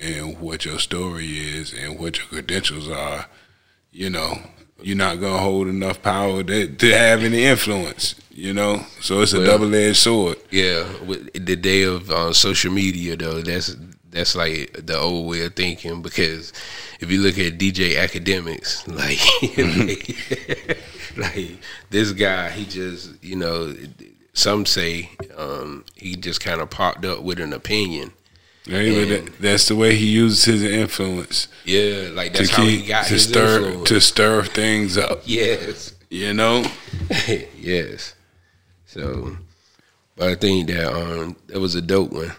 [0.00, 3.26] and what your story is and what your credentials are.
[3.92, 4.38] You know,
[4.82, 8.14] you're not gonna hold enough power to, to have any influence.
[8.30, 10.36] You know, so it's a Well- double-edged sword.
[10.50, 13.76] Yeah, with the day of uh, social media though, that's
[14.16, 16.52] that's like the old way of thinking because
[17.00, 20.16] if you look at DJ Akademiks, like
[21.16, 21.58] like
[21.90, 23.74] this guy, he just you know,
[24.32, 28.12] some say um, he just kind of popped up with an opinion.
[28.68, 28.92] Right?
[28.92, 31.46] But that, that's the way he uses his influence.
[31.64, 33.88] Yeah, like that's how keep he got to his stir influence.
[33.88, 35.22] to stir things up.
[35.24, 36.64] yes, You know,
[37.56, 38.14] yes.
[38.86, 39.36] So,
[40.16, 42.32] but I think that um that was a dope one.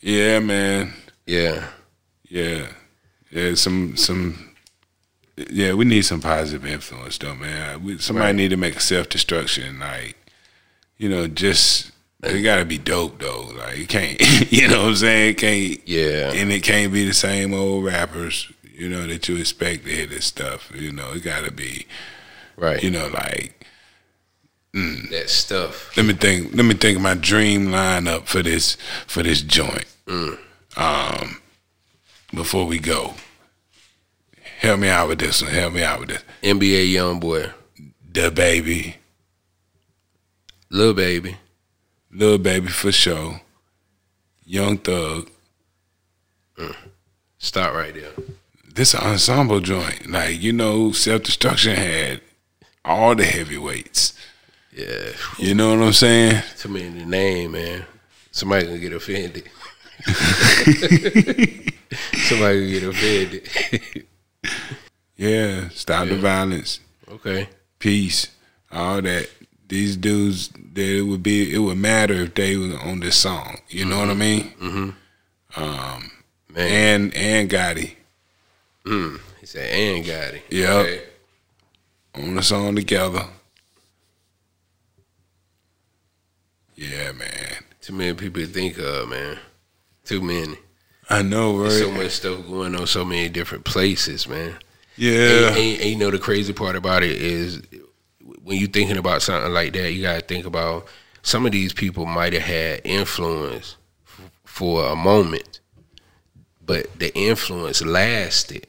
[0.00, 0.94] yeah, man,
[1.26, 1.68] Yeah,
[2.28, 2.68] yeah,
[3.30, 3.54] yeah.
[3.54, 4.54] Some some,
[5.36, 5.74] yeah.
[5.74, 7.82] We need some positive influence, though, man.
[7.84, 8.34] We, somebody Right.
[8.36, 10.16] need to make a self destruction, like
[10.98, 11.90] you know, just
[12.22, 13.50] it got to be dope though.
[13.58, 14.20] Like it can't,
[14.52, 15.30] you know what I'm saying?
[15.30, 19.36] It can't, yeah, and it can't be the same old rappers, you know, that you
[19.36, 20.70] expect to hear this stuff.
[20.74, 21.86] You know, it got to be,
[22.56, 22.82] right.
[22.82, 23.52] you know, like.
[24.74, 25.08] Mm.
[25.08, 25.96] that stuff.
[25.96, 26.54] let me think.
[26.54, 29.86] Let me think of my dream lineup for this for this joint.
[30.06, 30.38] Mm.
[30.76, 31.40] Um,
[32.34, 33.14] before we go,
[34.58, 35.50] Help me out with this one.
[35.52, 36.24] Help me out with this.
[36.42, 37.52] NBA YoungBoy,
[38.12, 38.96] The baby,
[40.70, 41.36] Lil Baby.
[42.10, 43.40] Lil Baby for sure.
[44.44, 45.28] Young Thug.
[47.38, 48.12] Stop right there.
[48.74, 50.10] This an ensemble joint.
[50.10, 52.20] Like you know, self destruction had
[52.84, 54.18] all the heavyweights.
[54.74, 56.42] Yeah, You know what I'm saying?
[56.58, 57.84] too many to name, man.
[58.30, 59.48] Somebody gonna get offended.
[62.28, 63.48] Somebody get offended.
[65.18, 65.70] Yeah.
[65.70, 66.80] Stop the violence.
[67.08, 67.48] okay.
[67.78, 68.28] Peace.
[68.70, 69.30] All that.
[69.66, 73.60] These dudes, that it would be, it would matter if they was on this song.
[73.68, 74.20] You know what I mm-hmm.
[74.20, 74.52] mean?
[74.60, 75.62] Mm-hmm.
[75.62, 76.10] Um,
[76.50, 77.96] man, And and Gotti
[78.86, 79.20] mm.
[79.40, 80.42] he said, and got it.
[80.50, 81.06] Yep.
[82.14, 83.26] on the song together.
[86.74, 87.64] Yeah, man.
[87.80, 89.38] Too many people to think of, man.
[90.06, 90.56] Too many.
[91.10, 91.70] I know, right?
[91.70, 94.54] So much stuff going on, so many different places, man.
[94.96, 95.48] yeah.
[95.48, 97.60] And, and, and you know the crazy part about it is
[98.42, 100.86] when you're thinking about something like that, you gotta think about
[101.22, 103.76] some of these people might have had influence
[104.06, 105.60] f- for a moment,
[106.64, 108.66] but the influence lasted.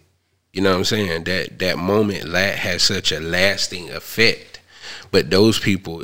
[0.53, 1.23] You know what I'm saying?
[1.25, 4.59] That that moment la- had such a lasting effect,
[5.11, 6.03] but those people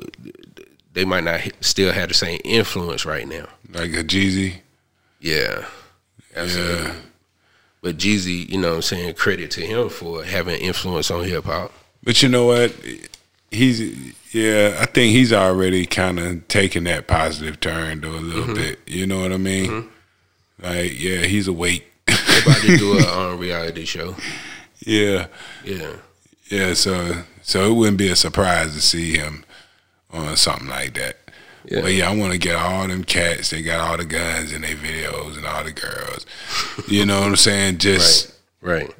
[0.94, 3.48] they might not h- still have the same influence right now.
[3.72, 4.62] like a Jeezy.
[5.24, 5.66] Yeah,
[6.36, 6.84] absolutely.
[6.88, 6.94] Yeah.
[7.82, 11.46] But Jeezy, you know what I'm saying, credit to him for having influence on hip
[11.46, 11.72] hop.
[12.04, 12.74] But you know what?
[13.52, 13.80] He's
[14.34, 14.78] yeah.
[14.80, 18.80] I think he's already kind of taken that positive turn though a little bit.
[18.86, 19.90] You know what I mean?
[20.62, 21.90] Like yeah, he's awake.
[22.08, 24.16] About to do a um, reality show.
[24.86, 25.28] yeah,
[25.64, 25.94] Yeah.
[26.50, 26.74] yeah.
[26.74, 29.46] So so it wouldn't be a surprise to see him
[30.12, 31.18] on something like that.
[31.66, 31.82] Yeah.
[31.82, 33.50] But yeah, I want to get all them cats.
[33.52, 36.26] They got all the guns in their videos and all the girls.
[36.88, 37.78] You know what I'm saying?
[37.78, 38.94] Just Right.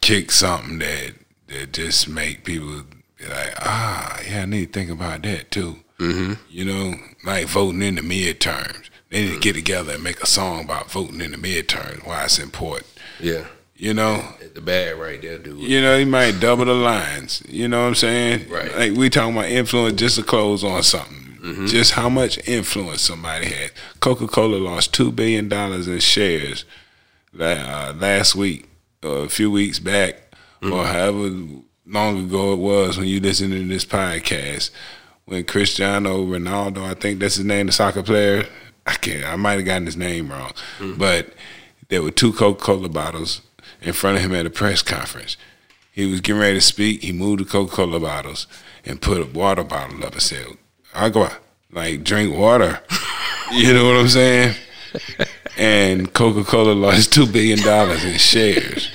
[0.00, 1.12] kick something that
[1.48, 2.82] that just make people
[3.18, 5.76] be like, ah, yeah, I need to think about that too.
[5.98, 6.34] Mm-hmm.
[6.48, 8.88] You know, like voting in the midterms.
[9.10, 12.06] They need to get together and make a song about voting in the midterms.
[12.06, 12.86] Why it's important.
[13.20, 13.44] Yeah.
[13.76, 14.24] You know,
[14.54, 15.58] The bad right there, dude.
[15.58, 17.42] you know, he might double the lines.
[17.48, 18.48] You know what I'm saying?
[18.48, 18.74] Right.
[18.74, 21.21] Like we talking about influence just to close on something.
[21.42, 21.66] Mm-hmm.
[21.66, 23.72] Just how much influence somebody had.
[23.98, 26.64] Coca Cola lost two billion dollars in shares
[27.38, 28.68] uh, last week,
[29.02, 30.14] or a few weeks back,
[30.60, 30.72] mm-hmm.
[30.72, 31.30] or however
[31.84, 34.70] long ago it was when you listen to this podcast.
[35.24, 38.46] When Cristiano Ronaldo, I think that's his name, the soccer player.
[38.86, 39.24] I can't.
[39.24, 40.98] I might have gotten his name wrong, mm.
[40.98, 41.28] but
[41.88, 43.40] there were two Coca Cola bottles
[43.80, 45.36] in front of him at a press conference.
[45.92, 47.02] He was getting ready to speak.
[47.02, 48.46] He moved the Coca Cola bottles
[48.84, 50.46] and put a water bottle up and said,
[50.94, 51.38] Agua,
[51.70, 52.80] like drink water.
[53.52, 54.54] you know what I'm saying?
[55.56, 57.58] And Coca Cola lost $2 billion
[58.06, 58.90] in shares.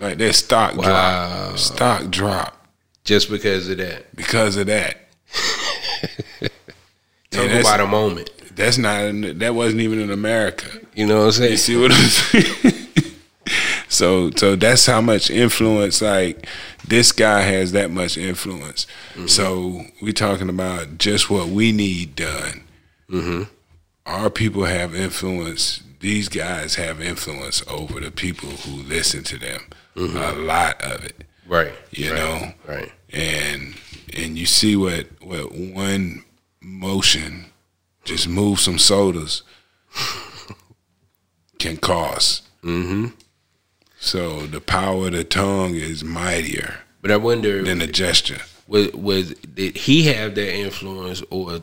[0.00, 1.46] Like their stock Wow.
[1.48, 1.58] dropped.
[1.58, 2.68] Stock dropped
[3.04, 4.14] Just because of that.
[4.14, 5.08] because of that.
[7.30, 8.30] Talk about a moment.
[8.56, 10.66] That's not, that wasn't even in America.
[10.94, 11.50] You know what I'm saying?
[11.52, 12.74] You see what I'm saying?
[13.98, 16.46] so so that's how much influence like
[16.86, 18.86] this guy has that much influence.
[19.14, 19.26] Mm-hmm.
[19.26, 22.62] So we're talking about just what we need done.
[23.10, 23.42] Mm-hmm.
[24.06, 25.82] Our people have influence.
[26.00, 29.60] These guys have influence over the people who listen to them.
[29.96, 30.16] Mm-hmm.
[30.16, 31.72] A lot of it, Right.
[31.90, 32.52] you right, know.
[32.66, 32.92] Right.
[33.12, 33.74] And
[34.16, 36.24] and you see what what one
[36.60, 37.46] motion
[38.04, 39.42] just move some sodas
[41.58, 42.42] can cause.
[42.62, 43.06] Mm-hmm.
[44.00, 48.38] So the power of the tongue is mightier But I wonder than the gesture.
[48.66, 51.60] was was did he have that influence or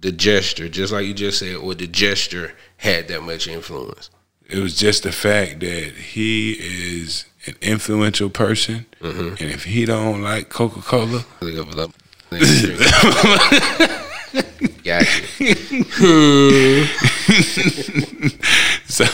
[0.00, 4.10] the gesture, just like you just said, or the gesture had that much influence?
[4.48, 9.42] It was just the fact that he is an influential person, Mm-hmm.
[9.42, 11.24] and if he don't like Coca Cola,
[14.88, 15.22] gotcha.
[18.86, 19.04] so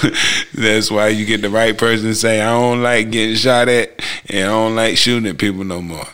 [0.55, 4.01] that's why you get the right person to say, "I don't like getting shot at,
[4.31, 6.07] and I don't like shooting at people no more."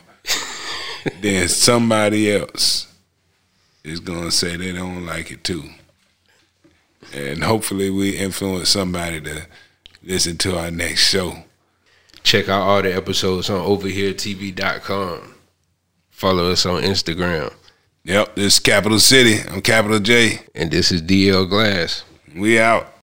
[1.21, 2.87] then somebody else
[3.85, 5.65] is gonna say they don't like it too,
[7.15, 9.47] and hopefully we influence somebody to
[10.03, 11.45] listen to our next show.
[12.23, 15.35] Check out all the episodes on overheretv.com.
[16.11, 17.53] Follow us on Instagram.
[18.05, 19.47] Yep, this is Capital City.
[19.51, 20.41] I'm Capital J.
[20.55, 22.05] And this is DL Glass.
[22.35, 22.95] We out.